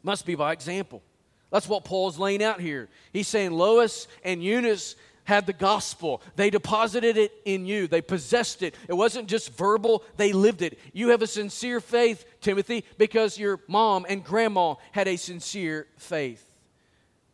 Must 0.04 0.26
be 0.26 0.36
by 0.36 0.54
example. 0.54 1.04
That's 1.52 1.68
what 1.68 1.84
Paul's 1.84 2.18
laying 2.18 2.42
out 2.42 2.62
here. 2.62 2.88
He's 3.12 3.28
saying 3.28 3.52
Lois 3.52 4.08
and 4.24 4.42
Eunice 4.42 4.96
had 5.26 5.48
the 5.48 5.54
gospel. 5.54 6.22
They 6.38 6.50
deposited 6.50 7.18
it 7.18 7.34
in 7.44 7.66
you. 7.66 7.88
They 7.88 8.02
possessed 8.02 8.64
it. 8.64 8.74
It 8.88 8.94
wasn't 8.94 9.28
just 9.28 9.52
verbal, 9.58 10.06
they 10.16 10.32
lived 10.32 10.62
it. 10.62 10.80
You 10.94 11.10
have 11.10 11.22
a 11.22 11.28
sincere 11.28 11.82
faith, 11.82 12.24
Timothy, 12.40 12.86
because 12.98 13.38
your 13.38 13.60
mom 13.68 14.06
and 14.08 14.24
grandma 14.24 14.76
had 14.94 15.10
a 15.10 15.18
sincere 15.18 15.88
faith. 15.98 16.50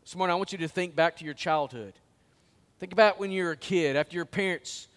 This 0.03 0.15
morning, 0.15 0.34
I 0.34 0.38
want 0.38 0.51
you 0.51 0.58
to 0.58 0.67
think 0.67 0.95
back 0.95 1.17
to 1.17 1.25
your 1.25 1.36
childhood. 1.36 1.93
Think 2.80 2.91
about 2.91 3.19
when 3.19 3.30
you 3.30 3.43
were 3.43 3.51
a 3.51 3.58
kid, 3.58 3.95
after 3.95 4.15
your 4.15 4.25
parents 4.25 4.88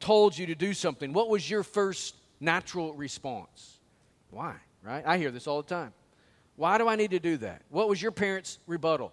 told 0.00 0.36
you 0.36 0.46
to 0.46 0.54
do 0.54 0.74
something, 0.74 1.12
what 1.12 1.28
was 1.28 1.48
your 1.48 1.62
first 1.62 2.14
natural 2.40 2.94
response? 2.94 3.78
Why? 4.30 4.54
Right? 4.82 5.04
I 5.06 5.18
hear 5.18 5.30
this 5.30 5.46
all 5.46 5.62
the 5.62 5.68
time. 5.68 5.92
Why 6.56 6.78
do 6.78 6.88
I 6.88 6.96
need 6.96 7.12
to 7.12 7.20
do 7.20 7.36
that? 7.38 7.62
What 7.70 7.88
was 7.88 8.00
your 8.00 8.10
parents' 8.10 8.58
rebuttal? 8.66 9.12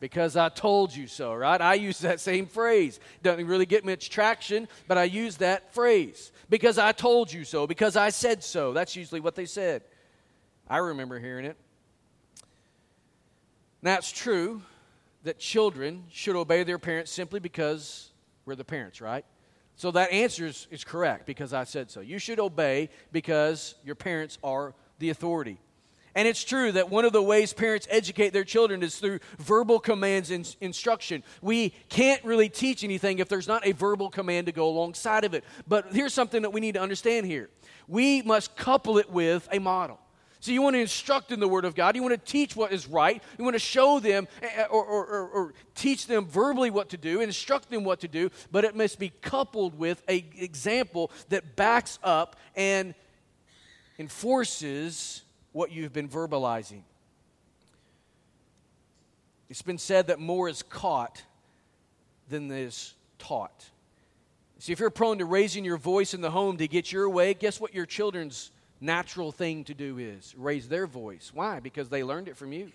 Because 0.00 0.36
I 0.36 0.50
told 0.50 0.94
you 0.94 1.06
so, 1.06 1.32
right? 1.32 1.60
I 1.60 1.74
use 1.74 2.00
that 2.00 2.20
same 2.20 2.46
phrase. 2.46 3.00
Doesn't 3.22 3.46
really 3.46 3.64
get 3.64 3.84
much 3.84 4.10
traction, 4.10 4.68
but 4.86 4.98
I 4.98 5.04
use 5.04 5.38
that 5.38 5.72
phrase. 5.72 6.30
Because 6.50 6.76
I 6.76 6.92
told 6.92 7.32
you 7.32 7.44
so, 7.44 7.66
because 7.66 7.96
I 7.96 8.10
said 8.10 8.44
so. 8.44 8.72
That's 8.72 8.96
usually 8.96 9.20
what 9.20 9.34
they 9.34 9.46
said. 9.46 9.82
I 10.68 10.78
remember 10.78 11.18
hearing 11.18 11.46
it. 11.46 11.56
Now, 13.80 13.98
true 14.00 14.62
that 15.22 15.38
children 15.38 16.04
should 16.10 16.36
obey 16.36 16.64
their 16.64 16.78
parents 16.78 17.10
simply 17.10 17.40
because 17.40 18.10
we're 18.44 18.56
the 18.56 18.64
parents, 18.64 19.00
right? 19.00 19.24
So 19.76 19.90
that 19.90 20.12
answer 20.12 20.46
is, 20.46 20.66
is 20.70 20.84
correct 20.84 21.26
because 21.26 21.52
I 21.52 21.64
said 21.64 21.90
so. 21.90 22.00
You 22.00 22.18
should 22.18 22.38
obey 22.38 22.90
because 23.12 23.74
your 23.84 23.96
parents 23.96 24.38
are 24.42 24.74
the 24.98 25.10
authority. 25.10 25.58
And 26.16 26.28
it's 26.28 26.44
true 26.44 26.70
that 26.72 26.90
one 26.90 27.04
of 27.04 27.12
the 27.12 27.22
ways 27.22 27.52
parents 27.52 27.88
educate 27.90 28.32
their 28.32 28.44
children 28.44 28.84
is 28.84 28.98
through 28.98 29.18
verbal 29.38 29.80
commands 29.80 30.30
and 30.30 30.54
instruction. 30.60 31.24
We 31.42 31.70
can't 31.88 32.24
really 32.24 32.48
teach 32.48 32.84
anything 32.84 33.18
if 33.18 33.28
there's 33.28 33.48
not 33.48 33.66
a 33.66 33.72
verbal 33.72 34.10
command 34.10 34.46
to 34.46 34.52
go 34.52 34.68
alongside 34.68 35.24
of 35.24 35.34
it. 35.34 35.42
But 35.66 35.92
here's 35.92 36.14
something 36.14 36.42
that 36.42 36.52
we 36.52 36.60
need 36.60 36.74
to 36.74 36.80
understand 36.80 37.26
here 37.26 37.50
we 37.88 38.22
must 38.22 38.56
couple 38.56 38.98
it 38.98 39.10
with 39.10 39.48
a 39.50 39.58
model. 39.58 39.98
So 40.44 40.52
you 40.52 40.60
want 40.60 40.76
to 40.76 40.80
instruct 40.80 41.32
in 41.32 41.40
the 41.40 41.48
Word 41.48 41.64
of 41.64 41.74
God. 41.74 41.96
You 41.96 42.02
want 42.02 42.12
to 42.12 42.32
teach 42.32 42.54
what 42.54 42.70
is 42.70 42.86
right. 42.86 43.22
You 43.38 43.44
want 43.44 43.54
to 43.54 43.58
show 43.58 43.98
them 43.98 44.28
eh, 44.42 44.48
eh, 44.56 44.64
or, 44.64 44.84
or, 44.84 45.06
or, 45.06 45.28
or, 45.28 45.54
teach 45.74 46.06
them 46.06 46.26
verbally 46.26 46.68
what 46.68 46.90
to 46.90 46.98
do, 46.98 47.22
instruct 47.22 47.70
them 47.70 47.82
what 47.82 48.00
to 48.00 48.08
do, 48.08 48.28
but 48.52 48.62
it 48.62 48.76
must 48.76 48.98
be 48.98 49.10
coupled 49.22 49.78
with 49.78 50.02
an 50.06 50.22
example 50.36 51.10
that 51.30 51.56
backs 51.56 51.98
up 52.04 52.36
and 52.54 52.94
enforces 53.98 55.22
what 55.52 55.72
you've 55.72 55.94
been 55.94 56.10
verbalizing. 56.10 56.82
It's 59.48 59.62
been 59.62 59.78
said 59.78 60.08
that 60.08 60.20
more 60.20 60.50
is 60.50 60.62
caught 60.62 61.22
than 62.28 62.50
is 62.50 62.92
taught. 63.18 63.70
See, 64.58 64.72
if 64.72 64.78
you're 64.78 64.90
prone 64.90 65.16
to 65.20 65.24
raising 65.24 65.64
your 65.64 65.78
voice 65.78 66.12
in 66.12 66.20
the 66.20 66.30
home 66.30 66.58
to 66.58 66.68
get 66.68 66.92
your 66.92 67.08
way, 67.08 67.32
guess 67.32 67.58
what 67.58 67.72
your 67.72 67.86
children's 67.86 68.50
natural 68.80 69.32
thing 69.32 69.64
to 69.64 69.74
do 69.74 69.98
is 69.98 70.34
raise 70.36 70.68
their 70.68 70.86
voice. 70.86 71.30
Why? 71.32 71.60
Because 71.60 71.88
they 71.88 72.02
learned 72.02 72.28
it 72.28 72.36
from 72.36 72.52
you. 72.52 72.70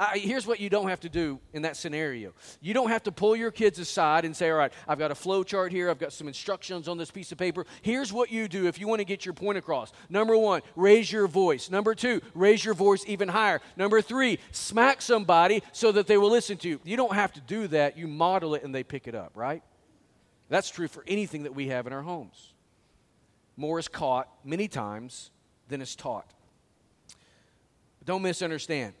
I, 0.00 0.16
here's 0.16 0.46
what 0.46 0.60
you 0.60 0.70
don't 0.70 0.88
have 0.88 1.00
to 1.00 1.10
do 1.10 1.38
in 1.52 1.62
that 1.62 1.76
scenario. 1.76 2.32
You 2.62 2.72
don't 2.72 2.88
have 2.88 3.02
to 3.02 3.12
pull 3.12 3.36
your 3.36 3.50
kids 3.50 3.78
aside 3.78 4.24
and 4.24 4.34
say, 4.34 4.48
all 4.48 4.56
right, 4.56 4.72
I've 4.88 4.98
got 4.98 5.10
a 5.10 5.14
flow 5.14 5.42
chart 5.42 5.72
here, 5.72 5.90
I've 5.90 5.98
got 5.98 6.14
some 6.14 6.26
instructions 6.26 6.88
on 6.88 6.96
this 6.96 7.10
piece 7.10 7.32
of 7.32 7.38
paper. 7.38 7.66
Here's 7.82 8.10
what 8.10 8.30
you 8.30 8.48
do 8.48 8.66
if 8.66 8.80
you 8.80 8.88
want 8.88 9.00
to 9.00 9.04
get 9.04 9.26
your 9.26 9.34
point 9.34 9.58
across. 9.58 9.92
Number 10.08 10.36
one, 10.38 10.62
raise 10.74 11.12
your 11.12 11.26
voice. 11.26 11.70
Number 11.70 11.94
two, 11.94 12.22
raise 12.34 12.64
your 12.64 12.72
voice 12.72 13.04
even 13.06 13.28
higher. 13.28 13.60
Number 13.76 14.00
three, 14.00 14.38
smack 14.52 15.02
somebody 15.02 15.62
so 15.72 15.92
that 15.92 16.06
they 16.06 16.16
will 16.16 16.30
listen 16.30 16.56
to 16.58 16.68
you. 16.70 16.80
You 16.82 16.96
don't 16.96 17.14
have 17.14 17.34
to 17.34 17.40
do 17.42 17.66
that. 17.68 17.98
You 17.98 18.08
model 18.08 18.54
it 18.54 18.64
and 18.64 18.74
they 18.74 18.82
pick 18.82 19.06
it 19.06 19.14
up, 19.14 19.32
right? 19.34 19.62
That's 20.48 20.70
true 20.70 20.88
for 20.88 21.04
anything 21.06 21.42
that 21.42 21.54
we 21.54 21.68
have 21.68 21.86
in 21.86 21.92
our 21.92 22.02
homes. 22.02 22.54
More 23.58 23.78
is 23.78 23.86
caught 23.86 24.28
many 24.44 24.66
times 24.66 25.30
than 25.70 25.80
is 25.80 25.96
taught. 25.96 26.30
But 27.98 28.06
don't 28.06 28.22
misunderstand. 28.22 28.92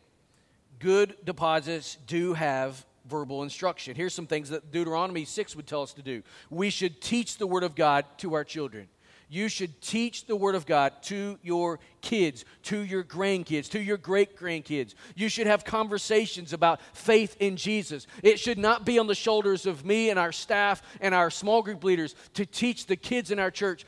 Good 0.78 1.16
deposits 1.24 1.98
do 2.06 2.32
have 2.32 2.86
verbal 3.06 3.42
instruction. 3.42 3.94
Here's 3.94 4.14
some 4.14 4.26
things 4.26 4.48
that 4.50 4.72
Deuteronomy 4.72 5.24
6 5.24 5.56
would 5.56 5.66
tell 5.66 5.82
us 5.82 5.92
to 5.94 6.02
do. 6.02 6.22
We 6.48 6.70
should 6.70 7.00
teach 7.00 7.36
the 7.36 7.46
Word 7.46 7.64
of 7.64 7.74
God 7.74 8.06
to 8.18 8.34
our 8.34 8.44
children. 8.44 8.88
You 9.32 9.48
should 9.48 9.80
teach 9.80 10.26
the 10.26 10.34
Word 10.34 10.56
of 10.56 10.66
God 10.66 10.92
to 11.02 11.38
your 11.42 11.78
kids, 12.00 12.44
to 12.64 12.80
your 12.80 13.04
grandkids, 13.04 13.68
to 13.70 13.80
your 13.80 13.96
great 13.96 14.36
grandkids. 14.36 14.94
You 15.14 15.28
should 15.28 15.46
have 15.46 15.64
conversations 15.64 16.52
about 16.52 16.80
faith 16.94 17.36
in 17.38 17.56
Jesus. 17.56 18.08
It 18.24 18.40
should 18.40 18.58
not 18.58 18.84
be 18.84 18.98
on 18.98 19.06
the 19.06 19.14
shoulders 19.14 19.66
of 19.66 19.84
me 19.84 20.10
and 20.10 20.18
our 20.18 20.32
staff 20.32 20.82
and 21.00 21.14
our 21.14 21.30
small 21.30 21.62
group 21.62 21.84
leaders 21.84 22.16
to 22.34 22.44
teach 22.44 22.86
the 22.86 22.96
kids 22.96 23.30
in 23.30 23.38
our 23.38 23.52
church 23.52 23.84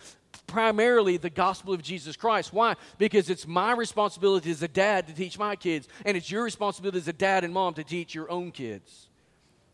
primarily 0.53 1.17
the 1.17 1.31
gospel 1.31 1.73
of 1.73 1.83
Jesus 1.83 2.15
Christ. 2.15 2.53
Why? 2.53 2.77
Because 2.99 3.31
it's 3.31 3.47
my 3.47 3.73
responsibility 3.73 4.51
as 4.51 4.63
a 4.63 4.69
dad 4.69 5.07
to 5.07 5.15
teach 5.15 5.39
my 5.39 5.57
kids, 5.57 5.89
and 6.05 6.15
it's 6.15 6.31
your 6.31 6.45
responsibility 6.45 6.99
as 6.99 7.09
a 7.09 7.13
dad 7.15 7.43
and 7.43 7.55
mom 7.55 7.73
to 7.75 7.85
teach 7.85 8.15
your 8.15 8.31
own 8.31 8.53
kids. 8.53 9.09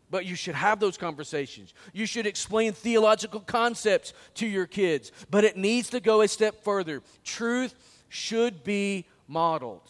But 0.09 0.25
you 0.25 0.35
should 0.35 0.55
have 0.55 0.79
those 0.79 0.97
conversations. 0.97 1.73
You 1.91 2.05
should 2.05 2.25
explain 2.25 2.71
theological 2.71 3.41
concepts 3.41 4.13
to 4.35 4.47
your 4.47 4.65
kids, 4.65 5.11
but 5.29 5.43
it 5.43 5.57
needs 5.57 5.89
to 5.89 5.99
go 5.99 6.21
a 6.21 6.29
step 6.29 6.63
further. 6.63 7.03
Truth 7.25 7.75
should 8.07 8.63
be 8.63 9.05
modeled. 9.27 9.87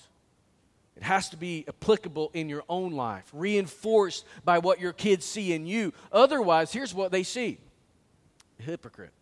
It 0.98 1.04
has 1.04 1.30
to 1.30 1.38
be 1.38 1.66
applicable 1.68 2.32
in 2.34 2.50
your 2.50 2.64
own 2.68 2.94
life, 2.94 3.30
reinforced 3.32 4.26
by 4.44 4.58
what 4.58 4.82
your 4.82 4.92
kids 4.92 5.24
see 5.24 5.54
in 5.54 5.68
you. 5.68 5.94
Otherwise, 6.12 6.74
here's 6.74 6.96
what 6.96 7.12
they 7.12 7.24
see 7.24 7.60
hypocrite. 8.58 9.14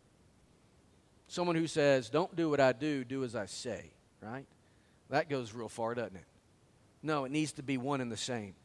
Someone 1.28 1.56
who 1.56 1.68
says, 1.68 2.10
Don't 2.10 2.36
do 2.36 2.50
what 2.50 2.60
I 2.60 2.72
do, 2.72 3.04
do 3.04 3.24
as 3.24 3.36
I 3.36 3.46
say, 3.46 3.92
right? 4.22 4.46
That 5.10 5.30
goes 5.30 5.54
real 5.54 5.70
far, 5.70 5.94
doesn't 5.94 6.16
it? 6.16 6.26
No, 7.04 7.26
it 7.26 7.32
needs 7.32 7.54
to 7.54 7.64
be 7.64 7.78
one 7.78 8.02
and 8.02 8.12
the 8.12 8.18
same. 8.18 8.56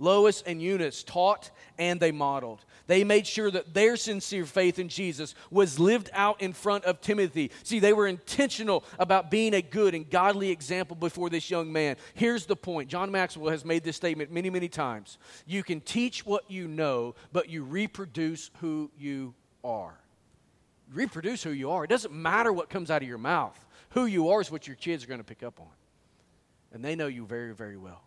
Lois 0.00 0.42
and 0.42 0.62
Eunice 0.62 1.02
taught 1.02 1.50
and 1.76 1.98
they 1.98 2.12
modeled. 2.12 2.64
They 2.86 3.02
made 3.02 3.26
sure 3.26 3.50
that 3.50 3.74
their 3.74 3.96
sincere 3.96 4.44
faith 4.44 4.78
in 4.78 4.88
Jesus 4.88 5.34
was 5.50 5.80
lived 5.80 6.08
out 6.12 6.40
in 6.40 6.52
front 6.52 6.84
of 6.84 7.00
Timothy. 7.00 7.50
See, 7.64 7.80
they 7.80 7.92
were 7.92 8.06
intentional 8.06 8.84
about 8.98 9.28
being 9.28 9.54
a 9.54 9.62
good 9.62 9.94
and 9.94 10.08
godly 10.08 10.50
example 10.50 10.94
before 10.94 11.30
this 11.30 11.50
young 11.50 11.72
man. 11.72 11.96
Here's 12.14 12.46
the 12.46 12.54
point 12.54 12.88
John 12.88 13.10
Maxwell 13.10 13.50
has 13.50 13.64
made 13.64 13.82
this 13.82 13.96
statement 13.96 14.30
many, 14.30 14.50
many 14.50 14.68
times. 14.68 15.18
You 15.46 15.64
can 15.64 15.80
teach 15.80 16.24
what 16.24 16.48
you 16.48 16.68
know, 16.68 17.16
but 17.32 17.48
you 17.48 17.64
reproduce 17.64 18.52
who 18.60 18.90
you 18.96 19.34
are 19.64 19.98
reproduce 20.92 21.42
who 21.42 21.50
you 21.50 21.70
are. 21.70 21.84
It 21.84 21.90
doesn't 21.90 22.12
matter 22.12 22.52
what 22.52 22.70
comes 22.70 22.90
out 22.90 23.02
of 23.02 23.08
your 23.08 23.18
mouth. 23.18 23.58
Who 23.90 24.06
you 24.06 24.30
are 24.30 24.40
is 24.40 24.50
what 24.50 24.66
your 24.66 24.76
kids 24.76 25.04
are 25.04 25.06
going 25.06 25.20
to 25.20 25.24
pick 25.24 25.42
up 25.42 25.60
on. 25.60 25.66
And 26.72 26.84
they 26.84 26.96
know 26.96 27.06
you 27.06 27.24
very, 27.24 27.54
very 27.54 27.76
well. 27.76 28.02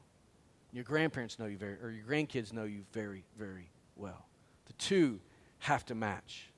Your 0.72 0.84
grandparents 0.84 1.40
know 1.40 1.48
you 1.48 1.58
very, 1.58 1.74
or 1.82 1.92
your 1.92 2.06
grandkids 2.06 2.54
know 2.54 2.64
you 2.64 2.86
very, 2.94 3.24
very 3.38 3.70
well. 3.96 4.26
The 4.66 4.74
two 4.74 5.20
have 5.60 5.86
to 5.88 5.96
match. 5.96 6.52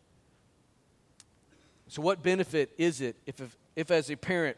So, 1.87 2.01
what 2.01 2.21
benefit 2.21 2.71
is 2.77 3.01
it 3.01 3.15
if, 3.25 3.41
if, 3.41 3.57
if 3.75 3.91
as 3.91 4.09
a 4.09 4.15
parent, 4.15 4.57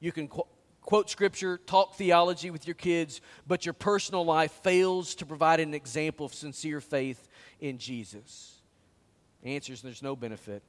you 0.00 0.12
can 0.12 0.28
qu- 0.28 0.46
quote 0.80 1.08
scripture, 1.08 1.58
talk 1.58 1.94
theology 1.96 2.50
with 2.50 2.66
your 2.66 2.74
kids, 2.74 3.20
but 3.46 3.64
your 3.64 3.72
personal 3.72 4.24
life 4.24 4.52
fails 4.62 5.14
to 5.16 5.26
provide 5.26 5.60
an 5.60 5.74
example 5.74 6.26
of 6.26 6.34
sincere 6.34 6.80
faith 6.80 7.28
in 7.60 7.78
Jesus? 7.78 8.53
The 9.44 9.54
answer 9.54 9.72
is 9.72 9.82
there's 9.82 10.02
no 10.02 10.16
benefit. 10.16 10.62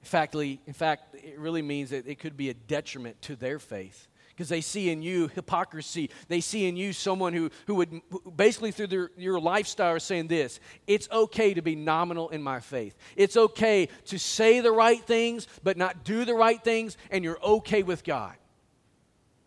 In 0.00 0.06
fact, 0.06 0.34
in 0.34 0.58
fact, 0.72 1.14
it 1.14 1.38
really 1.38 1.62
means 1.62 1.90
that 1.90 2.06
it 2.06 2.18
could 2.18 2.36
be 2.36 2.48
a 2.48 2.54
detriment 2.54 3.20
to 3.22 3.36
their 3.36 3.58
faith 3.58 4.08
because 4.30 4.48
they 4.48 4.60
see 4.60 4.90
in 4.90 5.02
you 5.02 5.28
hypocrisy. 5.28 6.08
They 6.28 6.40
see 6.40 6.66
in 6.66 6.76
you 6.76 6.92
someone 6.92 7.32
who, 7.34 7.50
who 7.66 7.74
would 7.76 8.00
basically 8.34 8.70
through 8.70 8.86
their, 8.86 9.10
your 9.16 9.38
lifestyle 9.38 9.94
are 9.94 10.00
saying 10.00 10.28
this 10.28 10.60
it's 10.86 11.08
okay 11.10 11.54
to 11.54 11.62
be 11.62 11.76
nominal 11.76 12.30
in 12.30 12.42
my 12.42 12.60
faith. 12.60 12.96
It's 13.16 13.36
okay 13.36 13.88
to 14.06 14.18
say 14.18 14.60
the 14.60 14.72
right 14.72 15.02
things, 15.02 15.46
but 15.62 15.76
not 15.76 16.04
do 16.04 16.24
the 16.24 16.34
right 16.34 16.62
things, 16.62 16.96
and 17.10 17.22
you're 17.24 17.40
okay 17.42 17.82
with 17.82 18.04
God. 18.04 18.34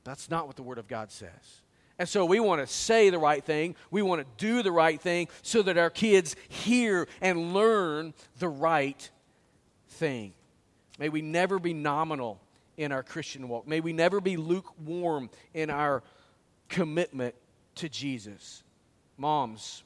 That's 0.03 0.29
not 0.29 0.47
what 0.47 0.55
the 0.55 0.63
Word 0.63 0.77
of 0.77 0.87
God 0.87 1.11
says. 1.11 1.61
And 1.97 2.09
so 2.09 2.25
we 2.25 2.39
want 2.39 2.61
to 2.61 2.67
say 2.67 3.09
the 3.09 3.19
right 3.19 3.43
thing. 3.43 3.75
We 3.89 4.01
want 4.01 4.21
to 4.21 4.27
do 4.45 4.61
the 4.61 4.71
right 4.71 4.99
thing 4.99 5.29
so 5.41 5.61
that 5.61 5.77
our 5.77 5.89
kids 5.89 6.35
hear 6.49 7.07
and 7.21 7.53
learn 7.53 8.13
the 8.39 8.49
right 8.49 9.09
thing. 9.89 10.33
May 10.99 11.09
we 11.09 11.21
never 11.21 11.59
be 11.59 11.73
nominal 11.73 12.41
in 12.77 12.91
our 12.91 13.03
Christian 13.03 13.47
walk. 13.47 13.67
May 13.67 13.79
we 13.79 13.93
never 13.93 14.19
be 14.19 14.35
lukewarm 14.35 15.29
in 15.53 15.69
our 15.69 16.03
commitment 16.67 17.35
to 17.75 17.89
Jesus. 17.89 18.63
Moms, 19.17 19.83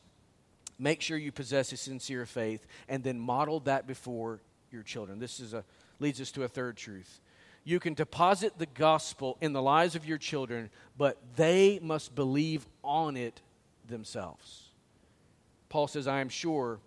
make 0.79 1.01
sure 1.01 1.17
you 1.17 1.31
possess 1.31 1.71
a 1.71 1.77
sincere 1.77 2.25
faith 2.25 2.65
and 2.87 3.03
then 3.03 3.19
model 3.19 3.59
that 3.61 3.85
before 3.85 4.41
your 4.71 4.83
children. 4.83 5.19
This 5.19 5.39
is 5.39 5.53
a, 5.53 5.63
leads 5.99 6.19
us 6.21 6.31
to 6.31 6.43
a 6.43 6.47
third 6.47 6.77
truth. 6.77 7.19
You 7.63 7.79
can 7.79 7.93
deposit 7.93 8.57
the 8.57 8.65
gospel 8.65 9.37
in 9.41 9.53
the 9.53 9.61
lives 9.61 9.95
of 9.95 10.05
your 10.05 10.17
children, 10.17 10.69
but 10.97 11.17
they 11.35 11.79
must 11.81 12.15
believe 12.15 12.65
on 12.83 13.17
it 13.17 13.41
themselves. 13.87 14.69
Paul 15.69 15.87
says, 15.87 16.07
I 16.07 16.21
am 16.21 16.29
sure 16.29 16.79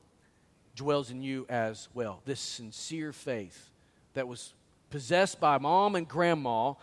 dwells 0.75 1.11
in 1.11 1.23
you 1.23 1.47
as 1.49 1.89
well. 1.95 2.21
This 2.25 2.41
sincere 2.41 3.13
faith 3.13 3.71
that 4.15 4.27
was 4.27 4.55
possessed 4.91 5.41
by 5.41 5.59
mom 5.59 5.95
and 5.95 6.09
grandma 6.09 6.75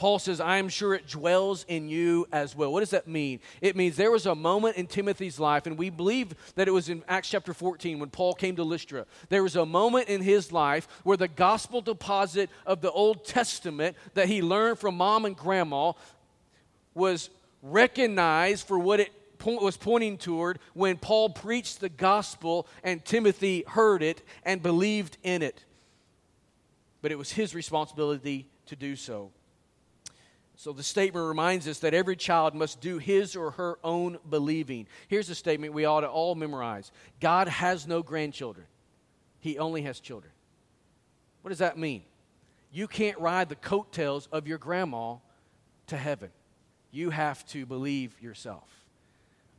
Paul 0.00 0.18
says, 0.18 0.40
I 0.40 0.56
am 0.56 0.70
sure 0.70 0.94
it 0.94 1.08
dwells 1.08 1.66
in 1.68 1.90
you 1.90 2.26
as 2.32 2.56
well. 2.56 2.72
What 2.72 2.80
does 2.80 2.88
that 2.88 3.06
mean? 3.06 3.38
It 3.60 3.76
means 3.76 3.96
there 3.96 4.10
was 4.10 4.24
a 4.24 4.34
moment 4.34 4.78
in 4.78 4.86
Timothy's 4.86 5.38
life, 5.38 5.66
and 5.66 5.76
we 5.76 5.90
believe 5.90 6.34
that 6.54 6.66
it 6.66 6.70
was 6.70 6.88
in 6.88 7.04
Acts 7.06 7.28
chapter 7.28 7.52
14 7.52 7.98
when 7.98 8.08
Paul 8.08 8.32
came 8.32 8.56
to 8.56 8.64
Lystra. 8.64 9.04
There 9.28 9.42
was 9.42 9.56
a 9.56 9.66
moment 9.66 10.08
in 10.08 10.22
his 10.22 10.52
life 10.52 10.88
where 11.02 11.18
the 11.18 11.28
gospel 11.28 11.82
deposit 11.82 12.48
of 12.64 12.80
the 12.80 12.90
Old 12.90 13.26
Testament 13.26 13.94
that 14.14 14.26
he 14.26 14.40
learned 14.40 14.78
from 14.78 14.96
mom 14.96 15.26
and 15.26 15.36
grandma 15.36 15.92
was 16.94 17.28
recognized 17.62 18.66
for 18.66 18.78
what 18.78 19.00
it 19.00 19.12
was 19.44 19.76
pointing 19.76 20.16
toward 20.16 20.60
when 20.72 20.96
Paul 20.96 21.28
preached 21.28 21.80
the 21.80 21.90
gospel 21.90 22.66
and 22.82 23.04
Timothy 23.04 23.64
heard 23.68 24.02
it 24.02 24.22
and 24.46 24.62
believed 24.62 25.18
in 25.22 25.42
it. 25.42 25.62
But 27.02 27.12
it 27.12 27.18
was 27.18 27.32
his 27.32 27.54
responsibility 27.54 28.46
to 28.64 28.76
do 28.76 28.96
so. 28.96 29.32
So 30.60 30.74
the 30.74 30.82
statement 30.82 31.26
reminds 31.26 31.66
us 31.66 31.78
that 31.78 31.94
every 31.94 32.16
child 32.16 32.54
must 32.54 32.82
do 32.82 32.98
his 32.98 33.34
or 33.34 33.52
her 33.52 33.78
own 33.82 34.18
believing. 34.28 34.88
Here's 35.08 35.30
a 35.30 35.34
statement 35.34 35.72
we 35.72 35.86
ought 35.86 36.02
to 36.02 36.06
all 36.06 36.34
memorize 36.34 36.92
God 37.18 37.48
has 37.48 37.86
no 37.86 38.02
grandchildren, 38.02 38.66
He 39.38 39.58
only 39.58 39.80
has 39.82 40.00
children. 40.00 40.30
What 41.40 41.48
does 41.48 41.60
that 41.60 41.78
mean? 41.78 42.02
You 42.70 42.88
can't 42.88 43.18
ride 43.18 43.48
the 43.48 43.56
coattails 43.56 44.28
of 44.30 44.46
your 44.46 44.58
grandma 44.58 45.16
to 45.86 45.96
heaven. 45.96 46.28
You 46.90 47.08
have 47.08 47.42
to 47.46 47.64
believe 47.64 48.20
yourself. 48.20 48.68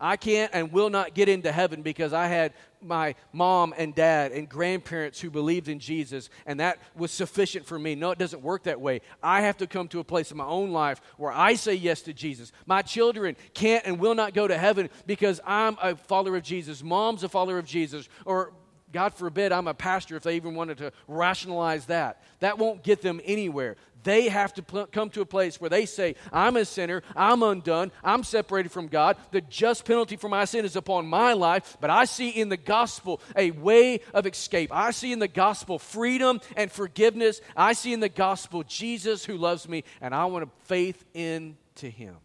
I 0.02 0.18
can't 0.18 0.52
and 0.54 0.74
will 0.74 0.90
not 0.90 1.14
get 1.14 1.30
into 1.30 1.52
heaven 1.52 1.84
because 1.84 2.12
I 2.12 2.26
had 2.26 2.54
my 2.82 3.14
mom 3.32 3.74
and 3.78 3.94
dad 3.94 4.32
and 4.32 4.50
grandparents 4.50 5.22
who 5.22 5.30
believed 5.30 5.70
in 5.70 5.78
Jesus, 5.80 6.30
and 6.48 6.60
that 6.60 6.80
was 6.96 7.12
sufficient 7.12 7.66
for 7.68 7.78
me. 7.78 7.94
No, 7.94 8.10
it 8.10 8.18
doesn't 8.18 8.42
work 8.42 8.64
that 8.64 8.82
way. 8.82 9.02
I 9.22 9.42
have 9.42 9.58
to 9.58 9.68
come 9.68 9.88
to 9.90 10.00
a 10.00 10.04
place 10.04 10.32
in 10.32 10.38
my 10.38 10.46
own 10.46 10.72
life 10.72 11.00
where 11.18 11.32
I 11.32 11.54
say 11.54 11.76
yes 11.76 12.02
to 12.04 12.14
Jesus. 12.14 12.52
My 12.66 12.82
children 12.82 13.38
can't 13.54 13.86
and 13.86 14.00
will 14.00 14.16
not 14.16 14.34
go 14.34 14.48
to 14.48 14.58
heaven 14.58 14.90
because 15.06 15.40
I'm 15.46 15.78
a 15.82 15.96
follower 15.96 16.38
of 16.38 16.44
Jesus. 16.44 16.82
Mom's 16.82 17.24
a 17.24 17.30
follower 17.30 17.60
of 17.60 17.66
Jesus, 17.66 18.10
or 18.26 18.54
God 18.92 19.14
forbid 19.14 19.52
I'm 19.52 19.68
a 19.68 19.74
pastor 19.74 20.16
if 20.16 20.24
they 20.24 20.36
even 20.36 20.56
wanted 20.56 20.80
to 20.80 20.92
rationalize 21.08 21.86
that. 21.86 22.22
That 22.40 22.58
won't 22.58 22.84
get 22.84 23.02
them 23.02 23.22
anywhere. 23.24 23.78
They 24.04 24.30
have 24.30 24.54
to 24.56 24.64
pl- 24.64 24.88
come 24.88 25.10
to 25.12 25.22
a 25.22 25.26
place 25.26 25.60
where 25.60 25.70
they 25.70 25.86
say, 25.86 26.16
I'm 26.32 26.56
a 26.56 26.66
sinner, 26.66 27.04
I'm 27.16 27.44
undone, 27.44 27.92
I'm 28.04 28.24
separated 28.24 28.72
from 28.72 28.88
God. 28.88 29.18
The 29.32 29.42
just 29.42 29.86
penalty 29.86 30.16
for 30.16 30.30
my 30.30 30.46
sin 30.46 30.66
is 30.66 30.76
upon 30.76 31.08
my 31.08 31.34
life, 31.34 31.78
but 31.80 31.90
I 31.90 32.06
see 32.06 32.30
in 32.30 32.50
the 32.50 32.58
gospel 32.58 33.22
a 33.36 33.52
way 33.52 34.02
of 34.14 34.26
escape. 34.26 34.72
I 34.74 34.92
see 34.92 35.12
in 35.12 35.20
the 35.20 35.28
gospel 35.28 35.80
freedom 35.80 36.42
and 36.56 36.72
forgiveness. 36.72 37.42
I 37.56 37.74
see 37.74 37.94
in 37.94 38.00
the 38.00 38.10
gospel 38.10 38.64
Jesus 38.64 39.26
who 39.26 39.38
loves 39.38 39.68
me, 39.68 39.84
and 40.02 40.16
I 40.16 40.26
want 40.26 40.46
to 40.46 40.52
faith 40.68 41.04
into 41.14 41.90
him. 41.90 42.16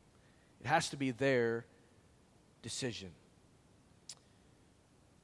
It 0.60 0.66
has 0.66 0.88
to 0.90 0.96
be 0.96 1.10
their 1.10 1.64
decision. 2.62 3.10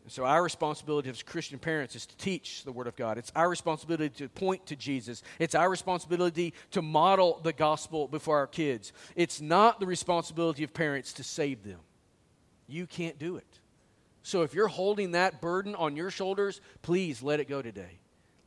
So, 0.08 0.24
our 0.24 0.42
responsibility 0.42 1.08
as 1.10 1.22
Christian 1.22 1.60
parents 1.60 1.94
is 1.94 2.06
to 2.06 2.16
teach 2.16 2.64
the 2.64 2.72
Word 2.72 2.88
of 2.88 2.96
God. 2.96 3.18
It's 3.18 3.30
our 3.36 3.48
responsibility 3.48 4.08
to 4.16 4.28
point 4.28 4.66
to 4.66 4.76
Jesus. 4.76 5.22
It's 5.38 5.54
our 5.54 5.70
responsibility 5.70 6.54
to 6.72 6.82
model 6.82 7.40
the 7.42 7.52
gospel 7.52 8.08
before 8.08 8.38
our 8.38 8.48
kids. 8.48 8.92
It's 9.14 9.40
not 9.40 9.78
the 9.78 9.86
responsibility 9.86 10.64
of 10.64 10.74
parents 10.74 11.12
to 11.14 11.24
save 11.24 11.62
them. 11.62 11.78
You 12.66 12.86
can't 12.86 13.18
do 13.18 13.36
it. 13.36 13.60
So, 14.24 14.42
if 14.42 14.54
you're 14.54 14.68
holding 14.68 15.12
that 15.12 15.40
burden 15.40 15.76
on 15.76 15.94
your 15.94 16.10
shoulders, 16.10 16.60
please 16.82 17.22
let 17.22 17.38
it 17.38 17.48
go 17.48 17.62
today. 17.62 18.00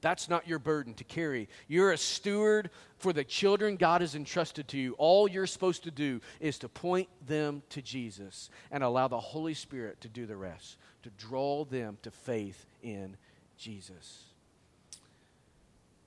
That's 0.05 0.29
not 0.29 0.47
your 0.47 0.59
burden 0.59 0.93
to 0.93 1.03
carry. 1.03 1.49
You're 1.67 1.91
a 1.91 1.97
steward 1.97 2.69
for 2.99 3.11
the 3.11 3.23
children 3.23 3.75
God 3.75 4.01
has 4.01 4.13
entrusted 4.13 4.67
to 4.67 4.77
you. 4.77 4.93
All 4.99 5.27
you're 5.27 5.47
supposed 5.47 5.83
to 5.85 5.89
do 5.89 6.21
is 6.39 6.59
to 6.59 6.69
point 6.69 7.09
them 7.25 7.63
to 7.69 7.81
Jesus 7.81 8.51
and 8.69 8.83
allow 8.83 9.07
the 9.07 9.19
Holy 9.19 9.55
Spirit 9.55 9.99
to 10.01 10.07
do 10.07 10.27
the 10.27 10.37
rest 10.37 10.77
to 11.01 11.09
draw 11.17 11.65
them 11.65 11.97
to 12.03 12.11
faith 12.11 12.67
in 12.83 13.17
Jesus. 13.57 14.25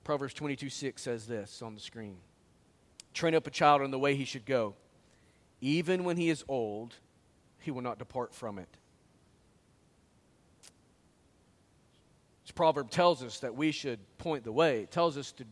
Proverbs 0.05 0.33
22 0.33 0.69
6 0.69 1.01
says 1.01 1.27
this 1.27 1.61
on 1.61 1.75
the 1.75 1.81
screen 1.81 2.15
Train 3.13 3.35
up 3.35 3.47
a 3.47 3.51
child 3.51 3.81
in 3.81 3.91
the 3.91 3.99
way 3.99 4.15
he 4.15 4.23
should 4.23 4.45
go. 4.45 4.75
Even 5.59 6.05
when 6.05 6.15
he 6.15 6.29
is 6.29 6.45
old, 6.47 6.95
he 7.59 7.69
will 7.69 7.81
not 7.81 7.99
depart 7.99 8.33
from 8.33 8.59
it. 8.59 8.69
This 12.49 12.55
proverb 12.55 12.89
tells 12.89 13.21
us 13.21 13.41
that 13.41 13.53
we 13.53 13.71
should 13.71 13.99
point 14.17 14.43
the 14.43 14.51
way, 14.51 14.81
it 14.81 14.89
tells 14.89 15.19
us 15.19 15.31
to 15.33 15.43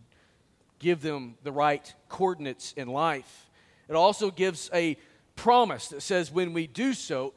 give 0.79 0.99
them 0.99 1.35
the 1.43 1.51
right 1.51 1.93
coordinates 2.09 2.73
in 2.73 2.87
life. 2.87 3.51
It 3.87 3.93
also 3.93 4.31
gives 4.31 4.71
a 4.73 4.97
promise 5.35 5.89
that 5.89 6.01
says 6.01 6.31
when 6.31 6.53
we 6.53 6.65
do 6.65 6.95
so, 6.95 7.35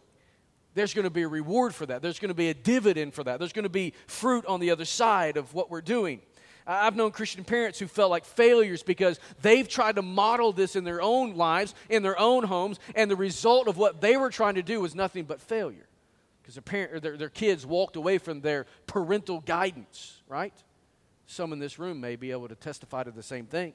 there's 0.73 0.95
going 0.95 1.05
to 1.05 1.11
be 1.11 1.25
a 1.25 1.29
reward 1.29 1.75
for 1.75 1.85
that. 1.85 2.01
There's 2.01 2.19
going 2.19 2.31
to 2.31 2.35
be 2.35 2.49
a 2.49 2.55
dividend 2.55 3.13
for 3.13 3.23
that. 3.25 3.39
There's 3.39 3.53
going 3.53 3.65
to 3.65 3.69
be 3.69 3.93
fruit 4.07 4.47
on 4.47 4.61
the 4.61 4.71
other 4.71 4.87
side 4.87 5.37
of 5.37 5.53
what 5.53 5.71
we're 5.71 5.83
doing. 5.83 6.23
I've 6.67 6.97
known 6.97 7.11
Christian 7.11 7.45
parents 7.45 7.79
who 7.79 7.87
felt 7.87 8.11
like 8.11 8.25
failures 8.25 8.83
because 8.83 9.21
they've 9.43 9.69
tried 9.69 9.97
to 9.97 10.03
model 10.03 10.53
this 10.55 10.75
in 10.75 10.85
their 10.85 11.03
own 11.03 11.37
lives, 11.37 11.75
in 11.91 12.03
their 12.03 12.19
own 12.19 12.45
homes, 12.45 12.81
and 12.95 13.11
the 13.11 13.17
result 13.17 13.69
of 13.69 13.77
what 13.77 14.01
they 14.01 14.17
were 14.17 14.31
trying 14.31 14.55
to 14.55 14.63
do 14.63 14.81
was 14.81 14.95
nothing 14.95 15.25
but 15.25 15.39
failure 15.39 15.90
because 16.51 16.55
their, 16.55 16.63
parent, 16.63 17.03
their, 17.03 17.17
their 17.17 17.29
kids 17.29 17.65
walked 17.65 17.97
away 17.97 18.19
from 18.19 18.41
their 18.41 18.67
parental 18.87 19.41
guidance, 19.41 20.21
right? 20.29 20.55
Some 21.27 21.53
in 21.53 21.59
this 21.61 21.79
room 21.79 22.01
may 22.01 22.17
be 22.17 22.33
able 22.33 22.49
to 22.49 22.57
testify 22.57 23.05
to 23.05 23.11
the 23.13 23.23
same 23.23 23.47
thing. 23.47 23.73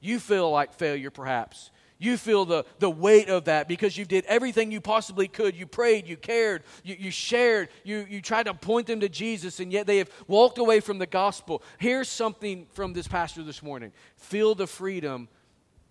You 0.00 0.18
feel 0.18 0.50
like 0.50 0.72
failure, 0.72 1.10
perhaps, 1.10 1.70
you 1.98 2.16
feel 2.16 2.44
the, 2.44 2.64
the 2.78 2.90
weight 2.90 3.28
of 3.28 3.46
that 3.46 3.68
because 3.68 3.96
you 3.96 4.04
did 4.04 4.24
everything 4.26 4.70
you 4.70 4.82
possibly 4.82 5.28
could. 5.28 5.56
You 5.56 5.66
prayed, 5.66 6.06
you 6.06 6.16
cared, 6.16 6.62
you, 6.84 6.94
you 6.98 7.10
shared, 7.10 7.70
you, 7.84 8.06
you 8.08 8.20
tried 8.20 8.44
to 8.44 8.54
point 8.54 8.86
them 8.86 9.00
to 9.00 9.08
Jesus, 9.08 9.60
and 9.60 9.72
yet 9.72 9.86
they 9.86 9.98
have 9.98 10.10
walked 10.26 10.58
away 10.58 10.80
from 10.80 10.98
the 10.98 11.06
gospel. 11.06 11.62
Here's 11.78 12.08
something 12.08 12.66
from 12.72 12.92
this 12.92 13.08
pastor 13.08 13.42
this 13.42 13.62
morning 13.62 13.92
feel 14.16 14.54
the 14.54 14.66
freedom 14.66 15.28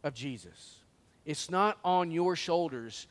of 0.03 0.13
Jesus. 0.13 0.75
It's 1.25 1.49
not 1.49 1.79
on 1.83 2.11
your 2.11 2.35
shoulders 2.35 3.07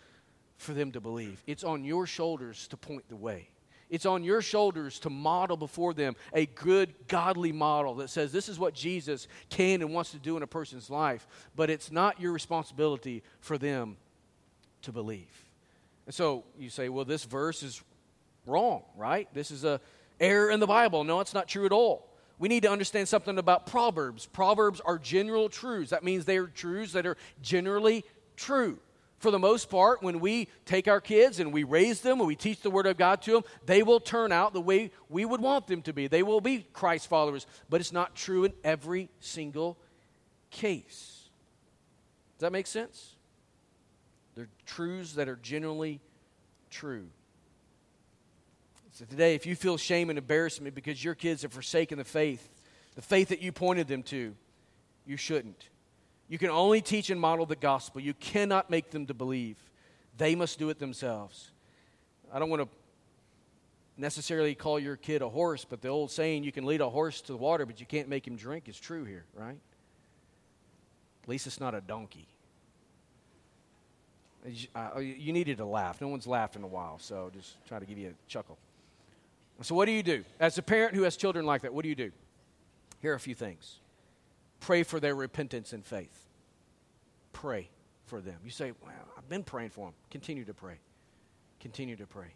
for 0.57 0.73
them 0.73 0.93
to 0.93 1.01
believe, 1.01 1.43
it's 1.47 1.65
on 1.65 1.85
your 1.85 2.07
shoulders 2.07 2.69
to 2.69 2.77
point 2.77 3.09
the 3.09 3.17
way. 3.17 3.49
It's 3.91 4.07
on 4.07 4.25
your 4.25 4.41
shoulders 4.43 4.99
to 5.01 5.11
model 5.11 5.57
before 5.57 5.95
them 5.95 6.17
a 6.33 6.47
good, 6.47 6.95
godly 7.07 7.53
model 7.53 7.97
that 7.97 8.09
says 8.09 8.33
this 8.33 8.49
is 8.49 8.59
what 8.59 8.75
Jesus 8.75 9.29
can 9.51 9.83
and 9.83 9.93
wants 9.93 10.11
to 10.13 10.19
do 10.19 10.37
in 10.37 10.43
a 10.43 10.47
person's 10.47 10.91
life, 10.91 11.27
but 11.55 11.71
it's 11.71 11.93
not 11.93 12.21
your 12.21 12.33
responsibility 12.33 13.23
for 13.41 13.59
them 13.59 13.97
to 14.83 14.91
believe. 14.91 15.45
And 16.07 16.15
so 16.15 16.45
you 16.59 16.71
say, 16.71 16.89
well, 16.89 17.05
this 17.05 17.25
verse 17.25 17.63
is 17.63 17.83
wrong, 18.47 18.83
right? 18.97 19.29
This 19.33 19.51
is 19.51 19.65
a 19.65 19.81
error 20.19 20.51
in 20.51 20.61
the 20.61 20.67
Bible. 20.67 21.05
No, 21.05 21.21
it's 21.21 21.35
not 21.35 21.47
true 21.47 21.67
at 21.67 21.73
all. 21.73 22.09
We 22.39 22.49
need 22.49 22.65
to 22.65 22.71
understand 22.71 23.07
something 23.07 23.39
about 23.39 23.67
Proverbs. 23.67 24.27
Proverbs 24.27 24.81
are 24.81 24.99
general 24.99 25.49
truths. 25.49 25.91
That 25.91 26.03
means 26.03 26.25
they 26.25 26.39
are 26.39 26.47
truths 26.47 26.93
that 26.95 27.07
are 27.07 27.17
generally 27.43 28.05
true 28.37 28.79
for 29.25 29.31
the 29.31 29.39
most 29.39 29.71
part, 29.71 30.03
when 30.03 30.21
we 30.21 30.49
take 30.67 30.87
our 30.87 31.01
kids 31.01 31.41
and 31.41 31.51
we 31.51 31.65
raise 31.65 32.03
them 32.03 32.19
and 32.19 32.29
we 32.29 32.37
teach 32.37 32.61
the 32.61 32.69
Word 32.69 32.87
of 32.87 32.99
God 32.99 33.23
to 33.23 33.33
them, 33.33 33.43
they 33.65 33.83
will 33.83 33.99
turn 33.99 34.33
out 34.33 34.53
the 34.53 34.61
way 34.61 34.91
we 35.09 35.25
would 35.25 35.41
want 35.41 35.67
them 35.67 35.81
to 35.81 35.95
be. 35.95 36.09
They 36.09 36.23
will 36.23 36.43
be 36.43 36.67
Christ 36.75 37.09
followers, 37.09 37.47
but 37.71 37.81
it's 37.81 37.91
not 37.91 38.15
true 38.15 38.45
in 38.45 38.53
every 38.63 39.09
single 39.21 39.79
case. 40.51 41.31
Does 42.37 42.41
that 42.41 42.53
make 42.53 42.67
sense? 42.67 43.15
They're 44.35 44.51
truths 44.67 45.15
that 45.15 45.27
are 45.27 45.37
generally 45.37 46.03
true. 46.69 47.07
So 48.93 49.07
today, 49.07 49.35
if 49.35 49.47
you 49.47 49.57
feel 49.57 49.79
shame 49.79 50.11
and 50.11 50.19
embarrassment 50.19 50.75
because 50.75 51.03
your 51.03 51.15
kids 51.15 51.41
have 51.41 51.53
forsaken 51.55 51.97
the 51.97 52.05
faith, 52.05 52.47
the 52.95 53.01
faith 53.01 53.29
that 53.29 53.41
you 53.41 53.53
pointed 53.53 53.89
them 53.89 54.03
to, 54.03 54.35
you 55.07 55.17
shouldn't. 55.17 55.71
You 56.29 56.39
can 56.39 56.51
only 56.51 56.81
teach 56.81 57.11
and 57.11 57.21
model 57.21 57.47
the 57.47 57.57
gospel. 57.57 58.01
You 58.01 58.15
cannot 58.15 58.71
make 58.71 58.91
them 58.91 59.07
to 59.07 59.15
believe. 59.15 59.57
They 60.17 60.35
must 60.35 60.59
do 60.59 60.71
it 60.71 60.79
themselves. 60.79 61.51
I 62.33 62.39
don't 62.39 62.51
want 62.51 62.63
to 62.63 62.69
necessarily 63.97 64.55
call 64.55 64.79
your 64.79 64.97
kid 64.97 65.23
a 65.23 65.29
horse, 65.29 65.65
but 65.65 65.83
the 65.83 65.89
old 65.89 66.11
saying, 66.11 66.45
you 66.45 66.53
can 66.53 66.65
lead 66.65 66.81
a 66.81 66.89
horse 66.89 67.21
to 67.23 67.33
the 67.33 67.39
water, 67.39 67.67
but 67.67 67.81
you 67.81 67.87
can't 67.87 68.09
make 68.09 68.27
him 68.27 68.37
drink, 68.37 68.69
is 68.69 68.79
true 68.79 69.05
here, 69.05 69.25
right? 69.35 69.59
At 71.23 71.29
least 71.29 71.47
it's 71.47 71.61
not 71.61 71.75
a 71.75 71.81
donkey. 71.81 72.27
Uh, 74.75 74.99
you 74.99 75.33
needed 75.33 75.57
to 75.59 75.65
laugh. 75.65 76.01
No 76.01 76.09
one's 76.09 76.27
laughed 76.27 76.57
in 76.57 76.65
a 76.65 76.67
while, 76.67 76.99
so 76.99 77.31
just 77.33 77.57
try 77.67 77.79
to 77.79 77.87
give 77.87 77.97
you 77.97 78.09
a 78.09 78.31
chuckle. 78.31 78.59
So, 79.63 79.75
what 79.75 79.87
do 79.87 79.93
you 79.93 80.03
do? 80.03 80.25
As 80.39 80.59
a 80.59 80.63
parent 80.63 80.95
who 80.95 81.03
has 81.03 81.17
children 81.17 81.47
like 81.47 81.63
that, 81.63 81.73
what 81.73 81.83
do 81.83 81.89
you 81.89 81.95
do? 81.95 82.11
Here 83.01 83.13
are 83.13 83.15
a 83.15 83.21
few 83.21 83.35
things 83.35 83.79
pray 84.65 84.83
for 84.83 84.99
their 84.99 85.15
repentance 85.15 85.75
and 85.75 85.85
faith. 85.85 86.27
Pray 87.33 87.69
for 88.07 88.21
them. 88.21 88.37
You 88.45 88.51
say, 88.51 88.73
Well, 88.83 88.93
I've 89.17 89.29
been 89.29 89.45
praying 89.45 89.71
for 89.71 89.87
them. 89.87 89.95
Continue 90.11 90.45
to 90.47 90.55
pray. 90.55 90.77
Continue 91.61 91.97
to 91.97 92.07
pray. 92.07 92.29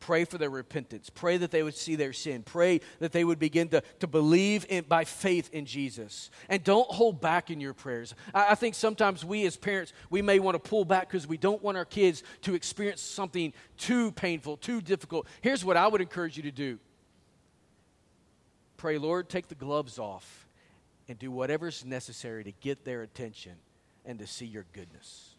Pray 0.00 0.24
for 0.24 0.36
their 0.36 0.50
repentance. 0.50 1.10
Pray 1.10 1.36
that 1.36 1.50
they 1.50 1.62
would 1.62 1.76
see 1.76 1.94
their 1.94 2.12
sin. 2.12 2.42
Pray 2.42 2.80
that 2.98 3.12
they 3.12 3.22
would 3.22 3.38
begin 3.38 3.68
to, 3.68 3.82
to 4.00 4.06
believe 4.06 4.66
in, 4.68 4.84
by 4.84 5.04
faith 5.04 5.50
in 5.52 5.64
Jesus. 5.64 6.30
And 6.48 6.64
don't 6.64 6.90
hold 6.90 7.20
back 7.20 7.50
in 7.50 7.60
your 7.60 7.74
prayers. 7.74 8.14
I, 8.34 8.52
I 8.52 8.54
think 8.54 8.74
sometimes 8.74 9.24
we 9.24 9.44
as 9.46 9.56
parents, 9.56 9.92
we 10.10 10.22
may 10.22 10.38
want 10.38 10.54
to 10.54 10.70
pull 10.70 10.84
back 10.84 11.08
because 11.08 11.26
we 11.26 11.36
don't 11.36 11.62
want 11.62 11.76
our 11.76 11.84
kids 11.84 12.24
to 12.42 12.54
experience 12.54 13.00
something 13.02 13.52
too 13.76 14.10
painful, 14.12 14.56
too 14.56 14.80
difficult. 14.80 15.26
Here's 15.42 15.64
what 15.64 15.76
I 15.76 15.86
would 15.86 16.00
encourage 16.00 16.38
you 16.38 16.44
to 16.44 16.50
do 16.50 16.78
Pray, 18.78 18.96
Lord, 18.96 19.28
take 19.28 19.48
the 19.48 19.54
gloves 19.54 19.98
off 19.98 20.42
and 21.08 21.18
do 21.18 21.30
whatever's 21.30 21.84
necessary 21.84 22.44
to 22.44 22.52
get 22.52 22.84
their 22.84 23.02
attention 23.02 23.52
and 24.04 24.18
to 24.18 24.26
see 24.26 24.46
your 24.46 24.66
goodness. 24.72 25.34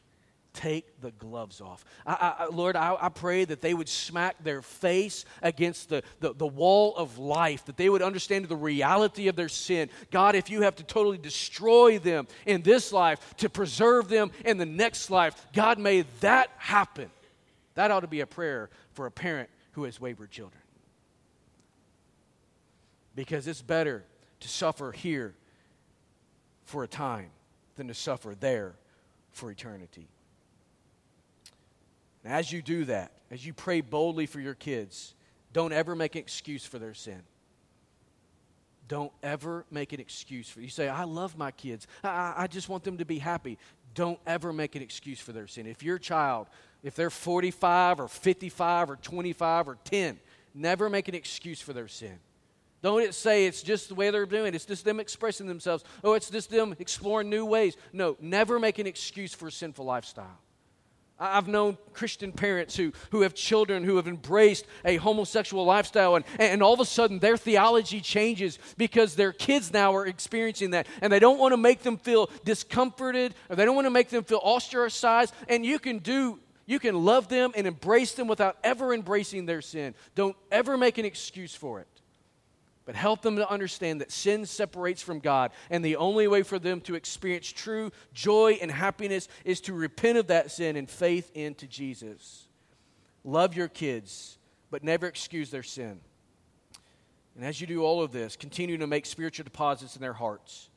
Take 0.53 1.01
the 1.01 1.09
gloves 1.11 1.61
off. 1.61 1.83
I, 2.05 2.35
I, 2.39 2.45
Lord, 2.45 2.75
I, 2.75 2.95
I, 3.01 3.09
pray 3.09 3.43
that 3.43 3.61
they 3.61 3.73
would 3.73 3.89
smack 3.89 4.43
their 4.43 4.61
face 4.61 5.25
against 5.41 5.89
the, 5.89 6.03
the, 6.19 6.33
the 6.35 6.45
wall 6.45 6.95
of 6.95 7.17
life, 7.17 7.65
that 7.65 7.75
they 7.75 7.89
would 7.89 8.03
understand 8.03 8.45
the 8.45 8.55
reality 8.55 9.27
of 9.29 9.35
their 9.35 9.49
sin. 9.49 9.89
God, 10.11 10.35
if 10.35 10.51
you 10.51 10.61
have 10.61 10.75
to 10.75 10.83
totally 10.83 11.17
destroy 11.17 11.97
them 11.97 12.27
in 12.45 12.61
this 12.61 12.93
life 12.93 13.35
to 13.37 13.49
preserve 13.49 14.09
them 14.09 14.31
in 14.45 14.59
the 14.59 14.65
next 14.65 15.09
life, 15.09 15.47
God, 15.53 15.79
may 15.79 16.01
that 16.19 16.51
happen. 16.57 17.09
That 17.73 17.89
ought 17.89 18.01
to 18.01 18.07
be 18.07 18.19
a 18.19 18.27
prayer 18.27 18.69
for 18.91 19.07
a 19.07 19.11
parent 19.11 19.49
who 19.71 19.85
has 19.85 19.99
wayward 19.99 20.29
children. 20.29 20.61
Because 23.15 23.47
it's 23.47 23.63
better 23.63 24.03
to 24.41 24.47
suffer 24.47 24.91
here 24.91 25.33
for 26.65 26.83
a 26.83 26.87
time 26.87 27.29
than 27.75 27.87
to 27.87 27.93
suffer 27.93 28.35
there 28.39 28.75
for 29.31 29.51
eternity. 29.51 30.07
And 32.23 32.33
as 32.33 32.51
you 32.51 32.61
do 32.61 32.85
that, 32.85 33.11
as 33.31 33.45
you 33.45 33.53
pray 33.53 33.81
boldly 33.81 34.25
for 34.25 34.39
your 34.39 34.53
kids, 34.53 35.13
don't 35.51 35.73
ever 35.73 35.95
make 35.95 36.15
an 36.15 36.21
excuse 36.21 36.65
for 36.65 36.79
their 36.79 36.93
sin. 36.93 37.21
Don't 38.87 39.11
ever 39.21 39.65
make 39.71 39.93
an 39.93 39.99
excuse 39.99 40.49
for 40.49 40.61
you 40.61 40.69
say, 40.69 40.87
I 40.89 41.03
love 41.03 41.37
my 41.37 41.51
kids. 41.51 41.87
I, 42.03 42.33
I 42.37 42.47
just 42.47 42.69
want 42.69 42.83
them 42.83 42.97
to 42.97 43.05
be 43.05 43.17
happy. 43.17 43.57
Don't 43.93 44.19
ever 44.25 44.51
make 44.51 44.75
an 44.75 44.81
excuse 44.81 45.19
for 45.19 45.31
their 45.31 45.47
sin. 45.47 45.67
If 45.67 45.83
your 45.83 45.97
child, 45.97 46.47
if 46.83 46.95
they're 46.95 47.09
45 47.09 48.01
or 48.01 48.07
55 48.07 48.89
or 48.89 48.95
25 48.97 49.67
or 49.67 49.77
10, 49.83 50.19
never 50.53 50.89
make 50.89 51.07
an 51.07 51.15
excuse 51.15 51.61
for 51.61 51.73
their 51.73 51.87
sin. 51.87 52.19
Don't 52.83 53.01
it 53.01 53.15
say 53.15 53.47
it's 53.47 53.63
just 53.63 53.89
the 53.89 53.95
way 53.95 54.11
they're 54.11 54.27
doing 54.27 54.49
it. 54.49 54.55
It's 54.55 54.65
just 54.65 54.85
them 54.85 54.99
expressing 54.99 55.47
themselves. 55.47 55.83
Oh, 56.03 56.13
it's 56.13 56.29
just 56.29 56.51
them 56.51 56.75
exploring 56.77 57.29
new 57.29 57.45
ways. 57.45 57.75
No, 57.93 58.15
never 58.21 58.59
make 58.59 58.77
an 58.77 58.85
excuse 58.85 59.33
for 59.33 59.47
a 59.47 59.51
sinful 59.51 59.85
lifestyle. 59.85 60.37
I've 61.17 61.47
known 61.47 61.77
Christian 61.93 62.33
parents 62.33 62.75
who, 62.75 62.91
who 63.11 63.21
have 63.21 63.33
children 63.33 63.85
who 63.85 63.95
have 63.95 64.07
embraced 64.07 64.65
a 64.83 64.97
homosexual 64.97 65.63
lifestyle, 65.63 66.15
and, 66.15 66.25
and 66.37 66.61
all 66.61 66.73
of 66.73 66.81
a 66.81 66.85
sudden 66.85 67.19
their 67.19 67.37
theology 67.37 68.01
changes 68.01 68.59
because 68.77 69.15
their 69.15 69.31
kids 69.31 69.71
now 69.71 69.95
are 69.95 70.05
experiencing 70.05 70.71
that. 70.71 70.85
And 71.01 71.13
they 71.13 71.19
don't 71.19 71.39
want 71.39 71.53
to 71.53 71.57
make 71.57 71.83
them 71.83 71.97
feel 71.97 72.29
discomforted, 72.43 73.33
or 73.49 73.55
they 73.55 73.63
don't 73.63 73.75
want 73.75 73.85
to 73.85 73.91
make 73.91 74.09
them 74.09 74.25
feel 74.25 74.41
ostracized. 74.43 75.33
And 75.47 75.65
you 75.65 75.79
can 75.79 75.99
do 75.99 76.39
You 76.65 76.79
can 76.79 77.05
love 77.05 77.27
them 77.27 77.51
and 77.55 77.67
embrace 77.67 78.13
them 78.13 78.27
without 78.27 78.57
ever 78.63 78.93
embracing 78.93 79.45
their 79.45 79.61
sin. 79.61 79.95
Don't 80.15 80.35
ever 80.51 80.77
make 80.77 80.97
an 80.97 81.05
excuse 81.05 81.55
for 81.55 81.79
it. 81.79 81.87
But 82.85 82.95
help 82.95 83.21
them 83.21 83.37
to 83.37 83.49
understand 83.49 84.01
that 84.01 84.11
sin 84.11 84.45
separates 84.45 85.01
from 85.01 85.19
God, 85.19 85.51
and 85.69 85.83
the 85.83 85.95
only 85.95 86.27
way 86.27 86.43
for 86.43 86.59
them 86.59 86.81
to 86.81 86.95
experience 86.95 87.49
true 87.49 87.91
joy 88.13 88.57
and 88.61 88.69
happiness 88.69 89.29
is 89.45 89.61
to 89.61 89.73
repent 89.73 90.17
of 90.17 90.27
that 90.27 90.51
sin 90.51 90.75
and 90.75 90.89
faith 90.89 91.31
into 91.33 91.65
Jesus. 91.65 92.47
Love 93.23 93.55
your 93.55 93.69
kids, 93.69 94.37
but 94.69 94.83
never 94.83 95.07
excuse 95.07 95.49
their 95.49 95.63
sin. 95.63 96.01
And 97.35 97.45
as 97.45 97.61
you 97.61 97.67
do 97.67 97.83
all 97.83 98.03
of 98.03 98.11
this, 98.11 98.35
continue 98.35 98.77
to 98.77 98.87
make 98.87 99.05
spiritual 99.05 99.45
deposits 99.45 99.95
in 99.95 100.01
their 100.01 100.13
hearts. 100.13 100.69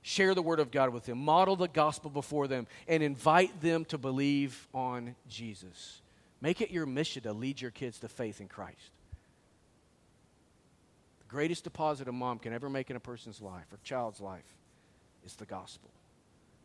Share 0.00 0.34
the 0.34 0.42
Word 0.42 0.60
of 0.60 0.70
God 0.70 0.90
with 0.90 1.06
them, 1.06 1.18
model 1.18 1.56
the 1.56 1.68
gospel 1.68 2.10
before 2.10 2.48
them, 2.48 2.66
and 2.88 3.02
invite 3.02 3.60
them 3.60 3.84
to 3.86 3.98
believe 3.98 4.68
on 4.72 5.16
Jesus. 5.28 6.02
Make 6.40 6.60
it 6.60 6.70
your 6.70 6.86
mission 6.86 7.22
to 7.22 7.32
lead 7.32 7.60
your 7.60 7.70
kids 7.70 7.98
to 8.00 8.08
faith 8.08 8.40
in 8.40 8.48
Christ. 8.48 8.90
Greatest 11.32 11.64
deposit 11.64 12.08
a 12.08 12.12
mom 12.12 12.38
can 12.38 12.52
ever 12.52 12.68
make 12.68 12.90
in 12.90 12.96
a 12.96 13.00
person's 13.00 13.40
life 13.40 13.64
or 13.72 13.78
child's 13.82 14.20
life 14.20 14.54
is 15.24 15.34
the 15.34 15.46
gospel. 15.46 15.88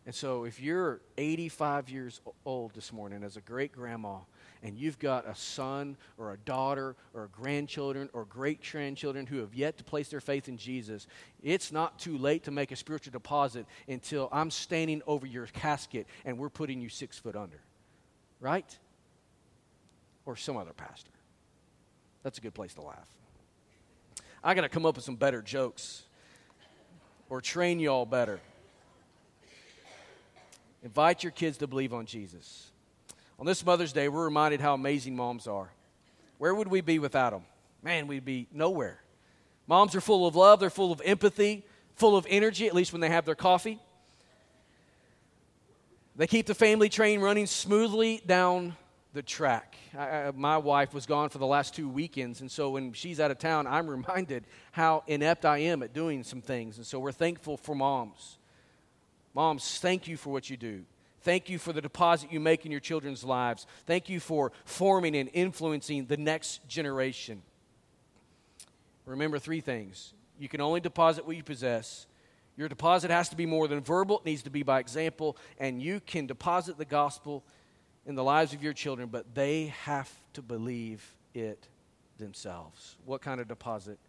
And 0.05 0.13
so, 0.13 0.43
if 0.43 0.59
you're 0.59 0.99
85 1.17 1.89
years 1.89 2.19
old 2.45 2.73
this 2.73 2.91
morning 2.91 3.23
as 3.23 3.37
a 3.37 3.41
great 3.41 3.71
grandma 3.71 4.17
and 4.61 4.77
you've 4.77 4.99
got 4.99 5.25
a 5.25 5.33
son 5.35 5.95
or 6.17 6.33
a 6.33 6.37
daughter 6.37 6.97
or 7.13 7.23
a 7.23 7.27
grandchildren 7.29 8.09
or 8.11 8.25
great 8.25 8.59
grandchildren 8.61 9.25
who 9.25 9.37
have 9.37 9.55
yet 9.55 9.77
to 9.77 9.85
place 9.85 10.09
their 10.09 10.19
faith 10.19 10.49
in 10.49 10.57
Jesus, 10.57 11.07
it's 11.41 11.71
not 11.71 11.97
too 11.97 12.17
late 12.17 12.43
to 12.43 12.51
make 12.51 12.73
a 12.73 12.75
spiritual 12.75 13.13
deposit 13.13 13.65
until 13.87 14.27
I'm 14.33 14.51
standing 14.51 15.01
over 15.07 15.25
your 15.25 15.45
casket 15.47 16.07
and 16.25 16.37
we're 16.37 16.49
putting 16.49 16.81
you 16.81 16.89
six 16.89 17.17
foot 17.17 17.37
under. 17.37 17.61
Right? 18.41 18.77
Or 20.25 20.35
some 20.35 20.57
other 20.57 20.73
pastor. 20.73 21.11
That's 22.23 22.37
a 22.37 22.41
good 22.41 22.53
place 22.53 22.73
to 22.73 22.81
laugh. 22.81 23.07
I 24.47 24.53
got 24.53 24.61
to 24.61 24.69
come 24.69 24.85
up 24.85 24.95
with 24.95 25.03
some 25.03 25.17
better 25.17 25.41
jokes 25.41 26.03
or 27.29 27.41
train 27.41 27.81
y'all 27.81 28.05
better. 28.05 28.39
Invite 30.81 31.21
your 31.21 31.33
kids 31.33 31.57
to 31.57 31.67
believe 31.67 31.93
on 31.93 32.05
Jesus. 32.05 32.71
On 33.37 33.45
this 33.45 33.65
Mother's 33.65 33.91
Day, 33.91 34.07
we're 34.07 34.23
reminded 34.23 34.61
how 34.61 34.73
amazing 34.73 35.17
moms 35.17 35.47
are. 35.47 35.69
Where 36.37 36.55
would 36.55 36.69
we 36.69 36.79
be 36.79 36.97
without 36.97 37.31
them? 37.31 37.41
Man, 37.83 38.07
we'd 38.07 38.23
be 38.23 38.47
nowhere. 38.53 39.01
Moms 39.67 39.93
are 39.95 40.01
full 40.01 40.25
of 40.25 40.37
love, 40.37 40.61
they're 40.61 40.69
full 40.69 40.93
of 40.93 41.01
empathy, 41.03 41.65
full 41.97 42.15
of 42.15 42.25
energy, 42.29 42.67
at 42.67 42.73
least 42.73 42.93
when 42.93 43.01
they 43.01 43.09
have 43.09 43.25
their 43.25 43.35
coffee. 43.35 43.79
They 46.15 46.25
keep 46.25 46.45
the 46.45 46.55
family 46.55 46.87
train 46.87 47.19
running 47.19 47.47
smoothly 47.47 48.21
down 48.25 48.77
the 49.17 49.23
track. 49.23 49.75
I, 49.97 50.31
my 50.35 50.57
wife 50.59 50.93
was 50.93 51.07
gone 51.07 51.29
for 51.29 51.39
the 51.39 51.47
last 51.47 51.73
two 51.73 51.89
weekends, 51.89 52.41
and 52.41 52.51
so 52.51 52.69
when 52.69 52.93
she's 52.93 53.19
out 53.19 53.31
of 53.31 53.39
town, 53.39 53.65
I'm 53.65 53.87
reminded 53.97 54.45
how 54.71 55.03
inept 55.07 55.43
I 55.43 55.57
am 55.57 55.81
at 55.81 55.91
doing 55.91 56.23
some 56.23 56.39
things. 56.39 56.77
And 56.77 56.85
so 56.85 56.99
we're 56.99 57.11
thankful 57.11 57.57
for 57.57 57.73
moms. 57.73 58.37
Moms, 59.33 59.79
thank 59.79 60.07
you 60.07 60.17
for 60.17 60.29
what 60.29 60.51
you 60.51 60.55
do. 60.55 60.83
Thank 61.21 61.49
you 61.49 61.57
for 61.57 61.73
the 61.73 61.81
deposit 61.81 62.31
you 62.31 62.39
make 62.39 62.63
in 62.63 62.71
your 62.71 62.79
children's 62.79 63.23
lives. 63.23 63.65
Thank 63.87 64.07
you 64.07 64.19
for 64.19 64.51
forming 64.65 65.15
and 65.15 65.31
influencing 65.33 66.05
the 66.05 66.17
next 66.17 66.67
generation. 66.69 67.41
Remember 69.07 69.39
three 69.39 69.61
things 69.61 70.13
you 70.37 70.47
can 70.47 70.61
only 70.61 70.79
deposit 70.79 71.25
what 71.25 71.35
you 71.35 71.43
possess. 71.43 72.05
Your 72.55 72.69
deposit 72.69 73.09
has 73.09 73.29
to 73.29 73.35
be 73.35 73.47
more 73.47 73.67
than 73.67 73.81
verbal, 73.81 74.19
it 74.19 74.25
needs 74.25 74.43
to 74.43 74.51
be 74.51 74.61
by 74.61 74.79
example, 74.79 75.37
and 75.57 75.81
you 75.81 76.01
can 76.01 76.27
deposit 76.27 76.77
the 76.77 76.85
gospel 76.85 77.43
in 78.07 78.15
the 78.15 78.23
lives 78.23 78.53
of 78.53 78.63
your 78.63 78.73
children, 78.73 79.09
but 79.09 79.35
they 79.35 79.67
have 79.83 80.11
to 80.33 80.41
believe 80.41 81.05
it 81.35 81.67
themselves. 82.17 82.95
What 83.05 83.21
kind 83.21 83.39
of 83.39 83.47
deposit 83.47 83.99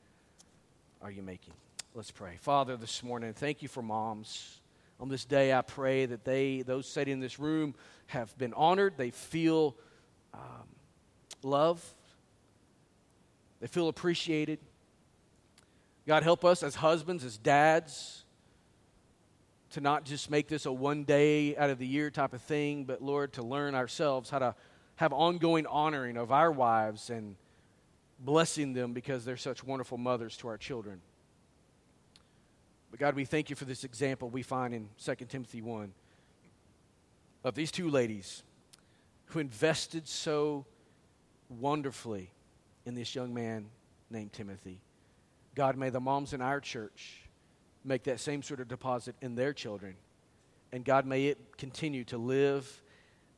are 1.03 1.11
you 1.11 1.23
making? 1.23 1.53
Let's 1.95 2.11
pray. 2.11 2.39
Father, 2.41 2.77
this 2.77 3.03
morning, 3.03 3.35
thank 3.35 3.61
you 3.61 3.69
for 3.69 3.83
moms 3.83 4.61
on 5.01 5.09
this 5.09 5.25
day, 5.25 5.53
I 5.53 5.63
pray 5.63 6.07
that 6.07 6.25
they, 6.25 6.63
those 6.63 6.87
sitting 6.89 7.13
in 7.13 7.21
this 7.21 7.39
room, 7.39 7.75
have 8.09 8.37
been 8.37 8.53
honored. 8.55 8.95
They 8.97 9.11
feel 9.11 9.77
um, 10.35 10.67
love. 11.43 11.85
They 13.61 13.69
feel 13.69 13.89
appreciated. 13.89 14.59
God, 16.07 16.25
help 16.25 16.45
us 16.45 16.63
as 16.65 16.75
husbands, 16.75 17.25
as 17.25 17.39
dads, 17.39 18.25
to 19.71 19.81
not 19.81 20.05
just 20.05 20.31
make 20.31 20.49
this 20.49 20.67
a 20.67 20.73
one 20.73 21.05
day 21.05 21.57
out 21.57 21.71
of 21.71 21.79
the 21.79 21.87
year 21.87 22.11
type 22.11 22.33
of 22.33 22.43
thing, 22.43 22.85
but 22.85 23.03
Lord, 23.03 23.35
to 23.35 23.43
learn 23.43 23.75
ourselves 23.75 24.31
how 24.31 24.39
to 24.39 24.55
have 24.97 25.13
ongoing 25.13 25.67
honoring 25.67 26.17
of 26.17 26.33
our 26.33 26.51
wives 26.51 27.11
and 27.11 27.37
blessing 28.19 28.73
them 28.73 28.93
because 28.93 29.25
they're 29.25 29.37
such 29.37 29.63
wonderful 29.63 29.99
mothers 29.99 30.37
to 30.39 30.49
our 30.49 30.59
children. 30.59 31.01
But 32.91 33.01
God, 33.01 33.15
we 33.15 33.25
thank 33.25 33.51
you 33.51 33.57
for 33.57 33.65
this 33.65 33.85
example 33.85 34.31
we 34.31 34.43
find 34.43 34.75
in 34.75 34.89
2 35.05 35.15
Timothy 35.27 35.63
1 35.63 35.93
of 37.45 37.55
these 37.55 37.71
two 37.71 37.91
ladies 37.91 38.43
who 39.27 39.39
invested 39.39 40.09
so 40.09 40.65
wonderfully 41.49 42.33
in 42.87 42.95
this 42.95 43.15
young 43.15 43.35
man 43.35 43.67
named 44.11 44.33
Timothy. 44.33 44.81
God, 45.55 45.77
may 45.77 45.91
the 45.91 46.01
moms 46.01 46.33
in 46.33 46.41
our 46.41 46.61
church 46.61 47.28
make 47.85 48.05
that 48.05 48.21
same 48.21 48.43
sort 48.43 48.61
of 48.61 48.69
deposit 48.69 49.15
in 49.21 49.35
their 49.35 49.53
children. 49.53 49.95
And 50.73 50.85
God, 50.85 51.07
may 51.07 51.27
it 51.27 51.57
continue 51.57 52.05
to 52.05 52.19
live 52.19 52.83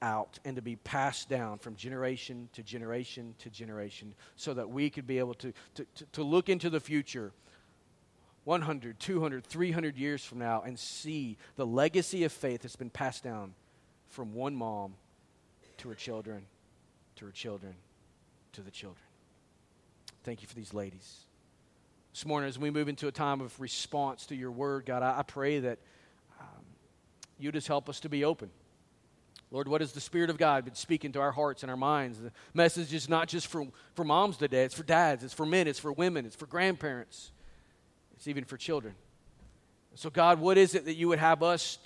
out 0.03 0.38
and 0.44 0.57
to 0.57 0.62
be 0.62 0.76
passed 0.76 1.29
down 1.29 1.59
from 1.59 1.76
generation 1.76 2.48
to 2.55 2.62
generation 2.62 3.35
to 3.38 3.50
generation 3.50 4.14
so 4.35 4.55
that 4.55 4.70
we 4.70 4.88
could 4.88 5.07
be 5.07 5.18
able 5.18 5.35
to, 5.35 5.53
to, 5.74 5.87
to, 6.12 6.22
look 6.22 6.48
into 6.48 6.70
the 6.70 6.81
future 6.81 7.33
100, 8.44 8.98
200, 8.98 9.44
300 9.44 9.98
years 9.98 10.24
from 10.24 10.38
now 10.38 10.62
and 10.62 10.79
see 10.79 11.37
the 11.57 11.66
legacy 11.66 12.24
of 12.24 12.33
faith 12.33 12.62
that's 12.62 12.76
been 12.76 12.90
passed 12.90 13.22
down 13.22 13.53
from 14.09 14.35
one 14.35 14.57
mom 14.57 14.94
to 15.76 15.88
her 15.88 15.94
children, 15.94 16.46
to 17.16 17.26
her 17.26 17.33
children, 17.33 17.74
to 18.53 18.62
the 18.62 18.70
children. 18.70 19.05
Thank 20.24 20.42
you 20.42 20.48
for 20.48 20.55
these 20.55 20.72
ladies. 20.74 21.26
This 22.12 22.27
morning, 22.27 22.49
as 22.49 22.59
we 22.59 22.70
move 22.70 22.88
into 22.88 23.07
a 23.07 23.12
time 23.12 23.40
of 23.40 23.59
response 23.61 24.27
to 24.27 24.35
your 24.35 24.51
word, 24.51 24.85
God, 24.85 25.03
I, 25.03 25.20
I 25.20 25.23
pray 25.23 25.61
that 25.61 25.79
um, 26.40 26.64
you 27.38 27.53
just 27.53 27.68
help 27.68 27.88
us 27.88 28.01
to 28.01 28.09
be 28.09 28.25
open. 28.25 28.51
Lord, 29.53 29.68
what 29.68 29.81
has 29.81 29.92
the 29.92 30.01
Spirit 30.01 30.31
of 30.31 30.38
God 30.38 30.64
been 30.64 30.75
speaking 30.75 31.12
to 31.12 31.20
our 31.20 31.33
hearts 31.33 31.62
and 31.62 31.70
our 31.70 31.77
minds? 31.77 32.18
The 32.20 32.33
message 32.55 32.92
is 32.92 33.09
not 33.09 33.29
just 33.29 33.46
for, 33.46 33.66
for 33.94 34.05
moms 34.05 34.37
today, 34.37 34.64
it's 34.64 34.75
for 34.75 34.83
dads, 34.83 35.25
it's 35.25 35.35
for 35.35 35.46
men, 35.46 35.66
it's 35.66 35.79
for 35.79 35.92
women, 35.92 36.27
it's 36.27 36.37
for 36.37 36.46
grandparents. 36.46 37.33
It's 38.16 38.29
even 38.29 38.44
for 38.44 38.57
children. 38.57 38.94
So, 39.94 40.11
God, 40.11 40.40
what 40.40 40.59
is 40.59 40.75
it 40.75 40.85
that 40.85 40.94
you 40.94 41.09
would 41.09 41.18
have 41.18 41.42
us 41.42 41.79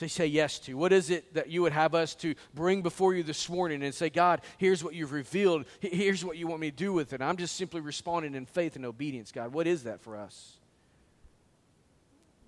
to 0.00 0.08
say 0.08 0.26
yes 0.26 0.58
to? 0.60 0.74
What 0.74 0.92
is 0.92 1.10
it 1.10 1.34
that 1.34 1.48
you 1.48 1.62
would 1.62 1.72
have 1.72 1.94
us 1.94 2.14
to 2.16 2.34
bring 2.54 2.82
before 2.82 3.14
you 3.14 3.22
this 3.22 3.48
morning 3.48 3.82
and 3.82 3.94
say, 3.94 4.10
God, 4.10 4.40
here's 4.58 4.82
what 4.82 4.94
you've 4.94 5.12
revealed. 5.12 5.66
Here's 5.80 6.24
what 6.24 6.36
you 6.36 6.46
want 6.46 6.60
me 6.60 6.70
to 6.70 6.76
do 6.76 6.92
with 6.92 7.12
it. 7.12 7.22
I'm 7.22 7.36
just 7.36 7.56
simply 7.56 7.80
responding 7.80 8.34
in 8.34 8.46
faith 8.46 8.76
and 8.76 8.84
obedience, 8.84 9.30
God. 9.30 9.52
What 9.52 9.66
is 9.66 9.84
that 9.84 10.00
for 10.00 10.16
us? 10.16 10.54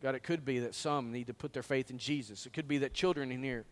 God, 0.03 0.15
it 0.15 0.23
could 0.23 0.45
be 0.45 0.59
that 0.61 0.75
some 0.75 1.13
need 1.13 1.29
to 1.29 1.35
put 1.35 1.53
their 1.53 1.63
faith 1.63 1.91
in 1.91 1.99
Jesus. 1.99 2.47
It 2.47 2.53
could 2.53 2.67
be 2.67 2.79
that 2.79 2.95
children 2.95 3.31
in 3.31 3.43
here 3.43 3.65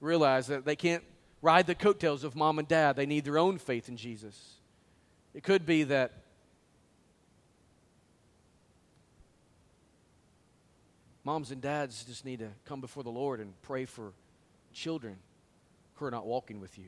realize 0.00 0.48
that 0.48 0.64
they 0.64 0.76
can't 0.76 1.04
ride 1.42 1.66
the 1.66 1.74
coattails 1.74 2.24
of 2.24 2.34
mom 2.34 2.58
and 2.58 2.66
dad. 2.66 2.96
They 2.96 3.06
need 3.06 3.24
their 3.24 3.38
own 3.38 3.58
faith 3.58 3.88
in 3.88 3.96
Jesus. 3.96 4.54
It 5.34 5.42
could 5.42 5.66
be 5.66 5.84
that 5.84 6.12
Moms 11.28 11.50
and 11.50 11.60
dads 11.60 12.04
just 12.04 12.24
need 12.24 12.38
to 12.38 12.48
come 12.64 12.80
before 12.80 13.02
the 13.02 13.10
Lord 13.10 13.38
and 13.38 13.52
pray 13.60 13.84
for 13.84 14.14
children 14.72 15.18
who 15.96 16.06
are 16.06 16.10
not 16.10 16.24
walking 16.24 16.58
with 16.58 16.78
you. 16.78 16.86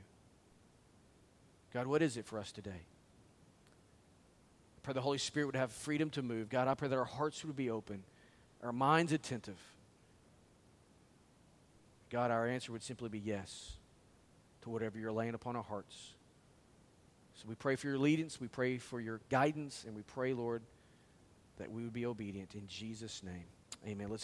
God, 1.74 1.87
what 1.87 2.00
is 2.00 2.16
it 2.16 2.24
for 2.24 2.38
us 2.38 2.50
today? 2.50 2.70
I 2.70 4.81
pray 4.83 4.94
the 4.94 5.03
Holy 5.03 5.18
Spirit 5.18 5.44
would 5.44 5.57
have 5.57 5.70
freedom 5.70 6.09
to 6.12 6.22
move. 6.22 6.48
God, 6.48 6.68
I 6.68 6.74
pray 6.74 6.88
that 6.88 6.96
our 6.96 7.05
hearts 7.05 7.44
would 7.44 7.55
be 7.55 7.68
open, 7.68 8.03
our 8.62 8.72
minds 8.72 9.12
attentive. 9.12 9.59
God, 12.09 12.31
our 12.31 12.46
answer 12.46 12.72
would 12.72 12.83
simply 12.83 13.11
be 13.11 13.18
yes 13.18 13.72
to 14.62 14.70
whatever 14.70 14.98
you're 14.98 15.12
laying 15.12 15.35
upon 15.35 15.55
our 15.55 15.62
hearts. 15.62 16.14
So 17.35 17.44
we 17.46 17.57
pray 17.57 17.76
for 17.76 17.88
your 17.88 17.98
leadance, 17.98 18.40
we 18.40 18.48
pray 18.48 18.79
for 18.79 19.03
your 19.03 19.20
guidance, 19.29 19.85
and 19.87 19.94
we 19.94 20.00
pray, 20.00 20.33
Lord, 20.33 20.62
that 21.59 21.70
we 21.70 21.83
would 21.83 21.92
be 21.92 22.07
obedient 22.07 22.55
in 22.55 22.66
Jesus' 22.68 23.22
name. 23.22 23.44
Amen. 23.86 24.09
Let's 24.11 24.18